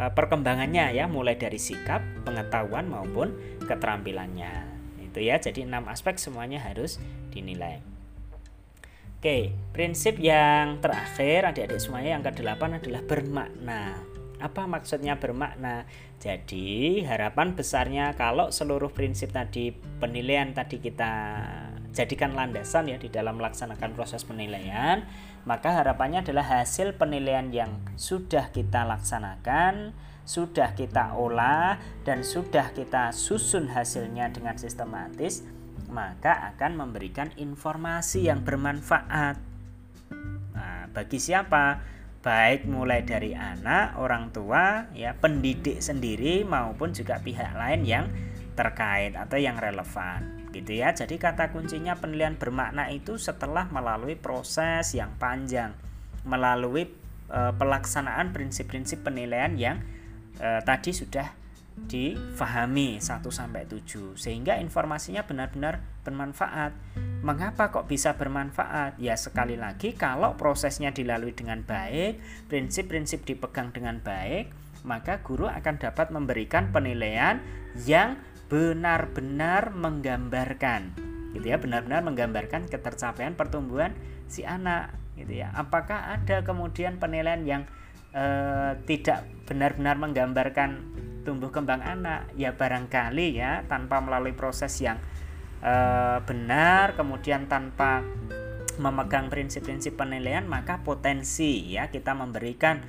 eh, 0.00 0.12
perkembangannya 0.16 0.96
ya 0.96 1.04
mulai 1.04 1.36
dari 1.36 1.60
sikap, 1.60 2.00
pengetahuan 2.24 2.88
maupun 2.88 3.36
keterampilannya 3.68 4.73
gitu 5.14 5.22
ya. 5.22 5.38
Jadi 5.38 5.62
enam 5.62 5.86
aspek 5.86 6.18
semuanya 6.18 6.58
harus 6.58 6.98
dinilai. 7.30 7.78
Oke, 9.22 9.54
prinsip 9.72 10.20
yang 10.20 10.82
terakhir 10.82 11.48
adik-adik 11.48 11.80
semuanya 11.80 12.18
yang 12.18 12.24
ke-8 12.26 12.82
adalah 12.82 13.02
bermakna. 13.06 13.96
Apa 14.42 14.68
maksudnya 14.68 15.16
bermakna? 15.16 15.88
Jadi, 16.20 17.00
harapan 17.08 17.56
besarnya 17.56 18.12
kalau 18.18 18.52
seluruh 18.52 18.92
prinsip 18.92 19.32
tadi 19.32 19.72
penilaian 19.72 20.52
tadi 20.52 20.76
kita 20.76 21.40
jadikan 21.96 22.36
landasan 22.36 22.90
ya 22.90 23.00
di 23.00 23.08
dalam 23.08 23.40
melaksanakan 23.40 23.96
proses 23.96 24.28
penilaian, 24.28 25.08
maka 25.48 25.72
harapannya 25.72 26.20
adalah 26.20 26.60
hasil 26.60 27.00
penilaian 27.00 27.48
yang 27.48 27.80
sudah 27.96 28.52
kita 28.52 28.84
laksanakan 28.84 29.96
sudah 30.24 30.72
kita 30.72 31.14
olah 31.16 31.76
dan 32.02 32.24
sudah 32.24 32.72
kita 32.72 33.12
susun 33.12 33.68
hasilnya 33.68 34.32
dengan 34.32 34.56
sistematis, 34.56 35.44
maka 35.92 36.52
akan 36.56 36.80
memberikan 36.80 37.30
informasi 37.36 38.32
yang 38.32 38.40
bermanfaat. 38.40 39.36
Nah, 40.56 40.88
bagi 40.90 41.20
siapa? 41.20 41.80
Baik 42.24 42.64
mulai 42.64 43.04
dari 43.04 43.36
anak, 43.36 44.00
orang 44.00 44.32
tua, 44.32 44.88
ya 44.96 45.12
pendidik 45.12 45.84
sendiri 45.84 46.40
maupun 46.40 46.96
juga 46.96 47.20
pihak 47.20 47.52
lain 47.52 47.84
yang 47.84 48.08
terkait 48.56 49.12
atau 49.12 49.36
yang 49.36 49.60
relevan 49.60 50.48
gitu 50.54 50.72
ya. 50.78 50.94
Jadi 50.94 51.20
kata 51.20 51.50
kuncinya 51.50 51.98
penilaian 51.98 52.38
bermakna 52.38 52.88
itu 52.88 53.20
setelah 53.20 53.68
melalui 53.68 54.16
proses 54.16 54.94
yang 54.94 55.12
panjang, 55.20 55.74
melalui 56.24 56.88
e, 57.28 57.40
pelaksanaan 57.58 58.30
prinsip-prinsip 58.30 59.02
penilaian 59.02 59.52
yang 59.58 59.82
e, 60.38 60.48
tadi 60.62 60.90
sudah 60.94 61.44
difahami 61.74 63.02
1 63.02 63.18
sampai 63.34 63.66
7 63.66 64.14
sehingga 64.14 64.54
informasinya 64.62 65.26
benar-benar 65.26 65.82
bermanfaat. 66.06 66.70
Mengapa 67.24 67.74
kok 67.74 67.90
bisa 67.90 68.14
bermanfaat? 68.14 69.00
Ya 69.02 69.18
sekali 69.18 69.58
lagi 69.58 69.96
kalau 69.96 70.38
prosesnya 70.38 70.94
dilalui 70.94 71.34
dengan 71.34 71.66
baik, 71.66 72.20
prinsip-prinsip 72.46 73.26
dipegang 73.26 73.74
dengan 73.74 73.98
baik, 73.98 74.54
maka 74.86 75.24
guru 75.24 75.50
akan 75.50 75.74
dapat 75.80 76.14
memberikan 76.14 76.70
penilaian 76.70 77.42
yang 77.88 78.20
benar-benar 78.46 79.74
menggambarkan 79.74 80.94
gitu 81.34 81.50
ya, 81.50 81.58
benar-benar 81.58 82.06
menggambarkan 82.06 82.70
ketercapaian 82.70 83.34
pertumbuhan 83.34 83.90
si 84.30 84.46
anak 84.46 84.94
gitu 85.18 85.42
ya. 85.42 85.50
Apakah 85.58 86.14
ada 86.14 86.46
kemudian 86.46 87.02
penilaian 87.02 87.42
yang 87.42 87.62
eh, 88.14 88.72
tidak 88.86 89.26
benar-benar 89.44 89.98
menggambarkan 90.00 90.70
tumbuh 91.26 91.50
kembang 91.50 91.82
anak 91.84 92.30
ya 92.38 92.54
barangkali 92.54 93.36
ya 93.36 93.66
tanpa 93.68 94.00
melalui 94.00 94.32
proses 94.32 94.72
yang 94.80 94.96
eh, 95.60 96.18
benar 96.22 96.94
kemudian 96.94 97.50
tanpa 97.50 98.06
memegang 98.78 99.30
prinsip-prinsip 99.30 99.94
penilaian 99.94 100.46
maka 100.46 100.82
potensi 100.82 101.74
ya 101.74 101.94
kita 101.94 102.10
memberikan 102.10 102.82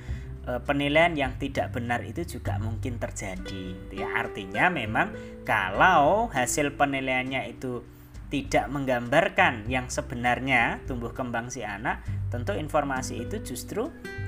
e, 0.46 0.62
penilaian 0.62 1.12
yang 1.14 1.32
tidak 1.36 1.74
benar 1.74 2.02
itu 2.06 2.38
juga 2.38 2.56
mungkin 2.62 2.98
terjadi. 2.98 3.94
Ya 3.94 4.08
artinya 4.14 4.70
memang 4.70 5.12
kalau 5.42 6.30
hasil 6.30 6.78
penilaiannya 6.78 7.50
itu 7.50 7.82
tidak 8.26 8.66
menggambarkan 8.68 9.70
yang 9.70 9.86
sebenarnya 9.86 10.82
tumbuh 10.90 11.14
kembang 11.14 11.46
si 11.46 11.62
anak 11.62 12.02
tentu 12.26 12.58
informasi 12.58 13.22
itu 13.22 13.38
justru 13.42 13.86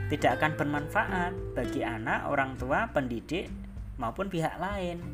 tidak 0.09 0.41
akan 0.41 0.57
bermanfaat 0.57 1.33
bagi 1.53 1.85
anak, 1.85 2.33
orang 2.33 2.57
tua, 2.57 2.89
pendidik 2.89 3.53
maupun 4.01 4.33
pihak 4.33 4.57
lain. 4.57 5.05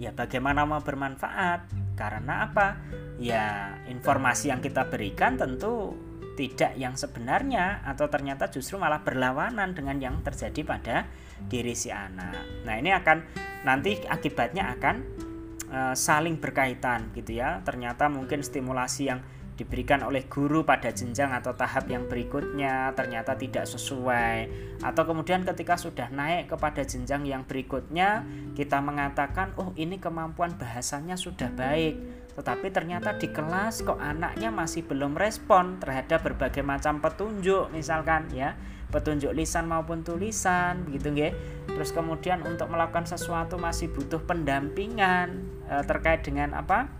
Ya 0.00 0.16
bagaimana 0.16 0.64
mau 0.64 0.80
bermanfaat? 0.80 1.68
Karena 1.92 2.48
apa? 2.48 2.80
Ya 3.20 3.76
informasi 3.84 4.48
yang 4.48 4.64
kita 4.64 4.88
berikan 4.88 5.36
tentu 5.36 5.92
tidak 6.40 6.72
yang 6.80 6.96
sebenarnya 6.96 7.84
atau 7.84 8.08
ternyata 8.08 8.48
justru 8.48 8.80
malah 8.80 9.04
berlawanan 9.04 9.76
dengan 9.76 10.00
yang 10.00 10.16
terjadi 10.24 10.64
pada 10.64 10.96
diri 11.44 11.76
si 11.76 11.92
anak. 11.92 12.64
Nah, 12.64 12.74
ini 12.80 12.96
akan 12.96 13.18
nanti 13.68 14.00
akibatnya 14.08 14.72
akan 14.72 15.28
uh, 15.70 15.94
saling 15.96 16.36
berkaitan 16.36 17.14
gitu 17.14 17.38
ya. 17.38 17.64
Ternyata 17.64 18.10
mungkin 18.10 18.42
stimulasi 18.44 19.08
yang 19.08 19.20
diberikan 19.60 20.00
oleh 20.00 20.24
guru 20.24 20.64
pada 20.64 20.88
jenjang 20.88 21.36
atau 21.36 21.52
tahap 21.52 21.84
yang 21.92 22.08
berikutnya 22.08 22.96
ternyata 22.96 23.36
tidak 23.36 23.68
sesuai. 23.68 24.48
Atau 24.80 25.04
kemudian 25.04 25.44
ketika 25.44 25.76
sudah 25.76 26.08
naik 26.08 26.48
kepada 26.48 26.80
jenjang 26.80 27.28
yang 27.28 27.44
berikutnya 27.44 28.24
kita 28.56 28.80
mengatakan 28.80 29.52
oh 29.60 29.76
ini 29.76 30.00
kemampuan 30.00 30.56
bahasanya 30.56 31.20
sudah 31.20 31.52
baik. 31.52 32.00
Tetapi 32.40 32.72
ternyata 32.72 33.20
di 33.20 33.28
kelas 33.28 33.84
kok 33.84 34.00
anaknya 34.00 34.48
masih 34.48 34.80
belum 34.88 35.12
respon 35.12 35.76
terhadap 35.76 36.24
berbagai 36.24 36.64
macam 36.64 37.04
petunjuk 37.04 37.68
misalkan 37.68 38.32
ya. 38.32 38.56
Petunjuk 38.88 39.36
lisan 39.36 39.68
maupun 39.68 40.00
tulisan 40.00 40.88
begitu 40.88 41.12
nggih. 41.12 41.32
Terus 41.68 41.92
kemudian 41.92 42.40
untuk 42.48 42.72
melakukan 42.72 43.04
sesuatu 43.04 43.60
masih 43.60 43.92
butuh 43.92 44.24
pendampingan 44.24 45.59
e, 45.70 45.74
terkait 45.86 46.26
dengan 46.26 46.58
apa 46.58 46.90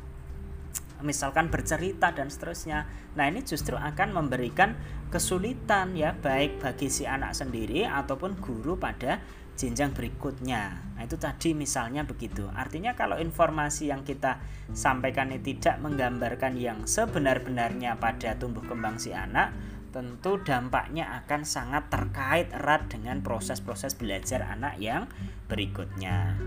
misalkan 1.02 1.48
bercerita 1.48 2.12
dan 2.12 2.28
seterusnya. 2.30 2.86
Nah, 3.16 3.26
ini 3.26 3.42
justru 3.42 3.74
akan 3.74 4.14
memberikan 4.14 4.76
kesulitan 5.10 5.98
ya 5.98 6.14
baik 6.14 6.62
bagi 6.62 6.86
si 6.86 7.08
anak 7.08 7.34
sendiri 7.34 7.88
ataupun 7.88 8.38
guru 8.38 8.78
pada 8.78 9.18
jenjang 9.58 9.92
berikutnya. 9.92 10.94
Nah, 10.96 11.02
itu 11.04 11.20
tadi 11.20 11.52
misalnya 11.52 12.06
begitu. 12.06 12.48
Artinya 12.52 12.96
kalau 12.96 13.20
informasi 13.20 13.92
yang 13.92 14.06
kita 14.06 14.40
sampaikan 14.72 15.28
ini 15.34 15.42
tidak 15.42 15.82
menggambarkan 15.84 16.56
yang 16.56 16.88
sebenar-benarnya 16.88 18.00
pada 18.00 18.38
tumbuh 18.40 18.64
kembang 18.64 18.96
si 18.96 19.12
anak, 19.12 19.52
tentu 19.90 20.40
dampaknya 20.40 21.10
akan 21.24 21.42
sangat 21.42 21.90
terkait 21.90 22.48
erat 22.54 22.86
dengan 22.88 23.20
proses-proses 23.20 23.98
belajar 23.98 24.46
anak 24.46 24.78
yang 24.78 25.10
berikutnya 25.50 26.38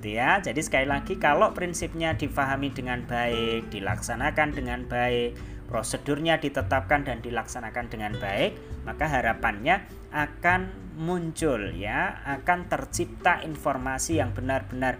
gitu 0.00 0.16
ya. 0.16 0.40
Jadi 0.40 0.64
sekali 0.64 0.88
lagi 0.88 1.20
kalau 1.20 1.52
prinsipnya 1.52 2.16
difahami 2.16 2.72
dengan 2.72 3.04
baik, 3.04 3.68
dilaksanakan 3.68 4.56
dengan 4.56 4.88
baik, 4.88 5.36
prosedurnya 5.68 6.40
ditetapkan 6.40 7.04
dan 7.04 7.20
dilaksanakan 7.20 7.92
dengan 7.92 8.16
baik, 8.16 8.56
maka 8.88 9.04
harapannya 9.04 9.84
akan 10.10 10.72
muncul 10.96 11.60
ya, 11.76 12.16
akan 12.24 12.66
tercipta 12.72 13.44
informasi 13.44 14.18
yang 14.18 14.32
benar-benar 14.32 14.96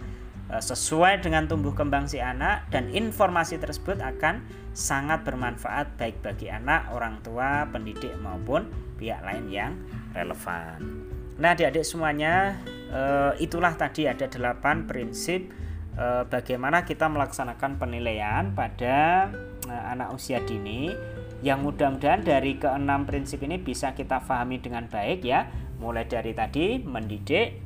e, 0.47 0.61
sesuai 0.61 1.25
dengan 1.25 1.49
tumbuh 1.49 1.73
kembang 1.73 2.05
si 2.05 2.21
anak 2.21 2.69
dan 2.69 2.93
informasi 2.93 3.57
tersebut 3.57 3.99
akan 3.99 4.45
sangat 4.71 5.25
bermanfaat 5.25 5.97
baik 5.97 6.21
bagi 6.21 6.47
anak, 6.47 6.93
orang 6.93 7.19
tua, 7.25 7.67
pendidik 7.73 8.13
maupun 8.21 8.69
pihak 9.01 9.19
lain 9.25 9.49
yang 9.49 9.73
relevan. 10.13 11.09
Nah, 11.41 11.57
adik-adik 11.57 11.83
semuanya, 11.83 12.53
uh, 12.91 13.33
itulah 13.39 13.73
tadi 13.79 14.05
ada 14.05 14.27
delapan 14.27 14.85
prinsip 14.85 15.49
uh, 15.97 16.27
bagaimana 16.27 16.83
kita 16.83 17.07
melaksanakan 17.07 17.79
penilaian 17.79 18.51
pada 18.53 19.27
uh, 19.67 19.83
anak 19.91 20.13
usia 20.13 20.43
dini. 20.43 20.93
Yang 21.41 21.73
mudah-mudahan 21.73 22.21
dari 22.21 22.61
keenam 22.61 23.09
prinsip 23.09 23.41
ini 23.41 23.57
bisa 23.57 23.97
kita 23.97 24.21
pahami 24.21 24.61
dengan 24.61 24.85
baik 24.85 25.25
ya. 25.25 25.49
Mulai 25.81 26.05
dari 26.05 26.37
tadi 26.37 26.77
mendidik 26.77 27.57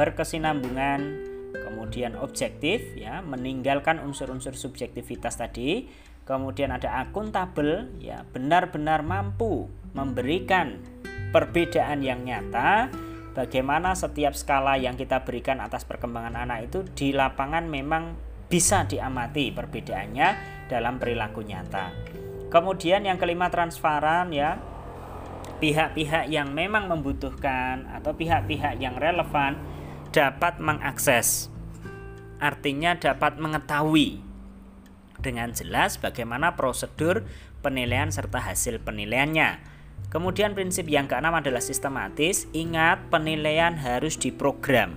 berkesinambungan 0.00 1.28
kemudian 1.56 2.16
objektif 2.16 2.96
ya 2.96 3.20
meninggalkan 3.20 4.00
unsur-unsur 4.00 4.56
subjektivitas 4.56 5.36
tadi. 5.36 5.92
Kemudian 6.24 6.72
ada 6.74 7.04
akuntabel 7.04 7.92
ya 8.00 8.24
benar-benar 8.32 9.04
mampu 9.04 9.68
memberikan 9.94 10.80
perbedaan 11.30 12.00
yang 12.00 12.24
nyata 12.26 12.90
bagaimana 13.36 13.92
setiap 13.92 14.32
skala 14.32 14.80
yang 14.80 14.96
kita 14.96 15.22
berikan 15.28 15.60
atas 15.60 15.84
perkembangan 15.84 16.48
anak 16.48 16.72
itu 16.72 16.88
di 16.96 17.12
lapangan 17.12 17.68
memang 17.68 18.16
bisa 18.48 18.88
diamati 18.88 19.52
perbedaannya 19.52 20.28
dalam 20.72 20.96
perilaku 20.96 21.44
nyata. 21.44 21.92
Kemudian 22.48 23.04
yang 23.04 23.20
kelima 23.20 23.52
transparan 23.52 24.32
ya. 24.32 24.56
Pihak-pihak 25.56 26.28
yang 26.28 26.52
memang 26.52 26.84
membutuhkan 26.84 27.88
atau 27.88 28.12
pihak-pihak 28.12 28.76
yang 28.76 29.00
relevan 29.00 29.56
dapat 30.12 30.60
mengakses. 30.60 31.48
Artinya 32.36 32.92
dapat 33.00 33.40
mengetahui 33.40 34.20
dengan 35.16 35.56
jelas 35.56 35.96
bagaimana 35.96 36.60
prosedur 36.60 37.24
penilaian 37.64 38.12
serta 38.12 38.36
hasil 38.36 38.84
penilaiannya 38.84 39.75
Kemudian 40.16 40.56
prinsip 40.56 40.88
yang 40.88 41.04
keenam 41.04 41.36
adalah 41.36 41.60
sistematis. 41.60 42.48
Ingat 42.56 43.12
penilaian 43.12 43.76
harus 43.76 44.16
diprogram. 44.16 44.96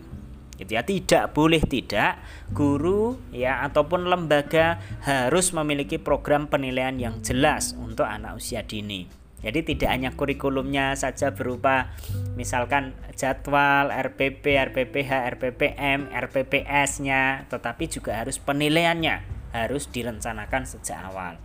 Gitu 0.55 0.79
ya, 0.79 0.87
tidak 0.87 1.35
boleh 1.35 1.59
tidak 1.59 2.23
guru 2.55 3.19
ya 3.35 3.59
ataupun 3.67 4.07
lembaga 4.07 4.79
harus 5.03 5.51
memiliki 5.51 5.99
program 5.99 6.47
penilaian 6.47 6.95
yang 6.95 7.19
jelas 7.19 7.75
untuk 7.75 8.07
anak 8.07 8.39
usia 8.39 8.63
dini. 8.63 9.11
Jadi 9.43 9.75
tidak 9.75 9.91
hanya 9.91 10.15
kurikulumnya 10.15 10.95
saja 10.95 11.35
berupa 11.35 11.91
misalkan 12.39 12.95
jadwal 13.19 13.91
RPP, 13.91 14.71
RPPH, 14.71 15.35
RPPM, 15.35 16.15
RPPS-nya, 16.15 17.43
tetapi 17.51 17.91
juga 17.91 18.23
harus 18.23 18.39
penilaiannya 18.39 19.19
harus 19.51 19.91
direncanakan 19.91 20.63
sejak 20.63 21.11
awal. 21.11 21.35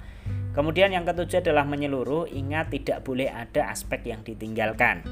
Kemudian 0.55 0.95
yang 0.95 1.03
ketujuh 1.03 1.43
adalah 1.43 1.67
menyeluruh, 1.67 2.31
ingat 2.31 2.71
tidak 2.71 3.03
boleh 3.03 3.27
ada 3.27 3.75
aspek 3.75 4.07
yang 4.07 4.23
ditinggalkan. 4.23 5.03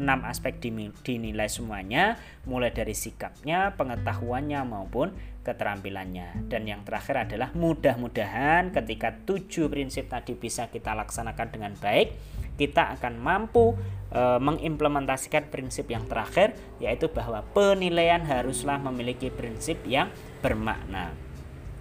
Enam 0.00 0.26
aspek 0.26 0.58
dinilai 1.04 1.46
semuanya, 1.46 2.18
mulai 2.48 2.74
dari 2.74 2.96
sikapnya, 2.96 3.76
pengetahuannya 3.78 4.64
maupun 4.66 5.14
keterampilannya. 5.44 6.48
Dan 6.48 6.64
yang 6.64 6.82
terakhir 6.82 7.28
adalah 7.28 7.52
mudah-mudahan 7.52 8.72
ketika 8.72 9.14
tujuh 9.28 9.68
prinsip 9.68 10.08
tadi 10.08 10.34
bisa 10.34 10.72
kita 10.72 10.96
laksanakan 10.96 11.48
dengan 11.52 11.72
baik, 11.78 12.16
kita 12.56 12.98
akan 12.98 13.20
mampu 13.20 13.76
e, 14.10 14.40
mengimplementasikan 14.40 15.52
prinsip 15.52 15.92
yang 15.92 16.08
terakhir, 16.08 16.56
yaitu 16.80 17.12
bahwa 17.12 17.44
penilaian 17.52 18.24
haruslah 18.24 18.80
memiliki 18.80 19.28
prinsip 19.28 19.78
yang 19.86 20.10
bermakna. 20.40 21.14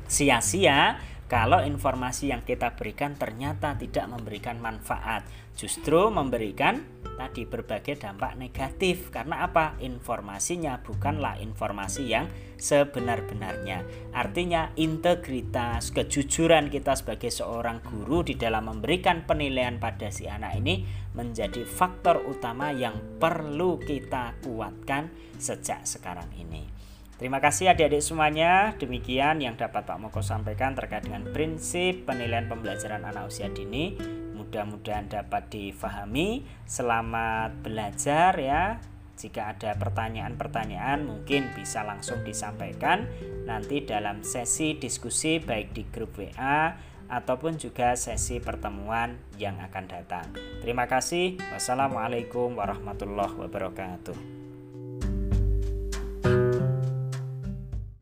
Sia-sia 0.05 0.99
kalau 1.33 1.65
informasi 1.65 2.29
yang 2.29 2.45
kita 2.45 2.77
berikan 2.77 3.17
ternyata 3.17 3.73
tidak 3.73 4.05
memberikan 4.05 4.61
manfaat, 4.61 5.25
justru 5.57 6.13
memberikan 6.13 6.85
tadi 7.17 7.49
berbagai 7.49 7.97
dampak 7.97 8.37
negatif. 8.37 9.09
Karena 9.09 9.41
apa? 9.41 9.73
Informasinya 9.81 10.77
bukanlah 10.85 11.41
informasi 11.41 12.05
yang 12.05 12.29
sebenar-benarnya. 12.61 13.81
Artinya 14.13 14.77
integritas, 14.77 15.89
kejujuran 15.89 16.69
kita 16.69 16.93
sebagai 16.93 17.33
seorang 17.33 17.81
guru 17.81 18.21
di 18.21 18.37
dalam 18.37 18.69
memberikan 18.69 19.25
penilaian 19.25 19.81
pada 19.81 20.13
si 20.13 20.29
anak 20.29 20.61
ini 20.61 20.85
menjadi 21.17 21.65
faktor 21.65 22.21
utama 22.29 22.69
yang 22.69 23.17
perlu 23.17 23.81
kita 23.81 24.37
kuatkan 24.45 25.09
sejak 25.41 25.81
sekarang 25.89 26.29
ini. 26.37 26.82
Terima 27.13 27.37
kasih 27.37 27.69
adik-adik 27.69 28.01
semuanya. 28.01 28.73
Demikian 28.81 29.37
yang 29.37 29.53
dapat 29.53 29.85
Pak 29.85 30.01
Moko 30.01 30.25
sampaikan 30.25 30.73
terkait 30.73 31.05
dengan 31.05 31.29
prinsip 31.29 32.09
penilaian 32.09 32.49
pembelajaran 32.49 33.05
anak 33.05 33.29
usia 33.29 33.53
dini. 33.53 33.93
Mudah-mudahan 34.33 35.07
dapat 35.07 35.47
difahami. 35.53 36.43
Selamat 36.65 37.53
belajar 37.61 38.33
ya. 38.41 38.81
Jika 39.13 39.53
ada 39.53 39.77
pertanyaan-pertanyaan 39.77 41.05
mungkin 41.05 41.53
bisa 41.53 41.85
langsung 41.85 42.25
disampaikan 42.25 43.05
nanti 43.45 43.85
dalam 43.85 44.25
sesi 44.25 44.73
diskusi 44.81 45.37
baik 45.37 45.69
di 45.69 45.85
grup 45.85 46.17
WA 46.17 46.73
ataupun 47.13 47.61
juga 47.61 47.93
sesi 47.93 48.41
pertemuan 48.41 49.21
yang 49.37 49.61
akan 49.61 49.85
datang. 49.85 50.25
Terima 50.65 50.89
kasih. 50.89 51.37
Wassalamualaikum 51.53 52.57
warahmatullahi 52.57 53.37
wabarakatuh. 53.37 54.42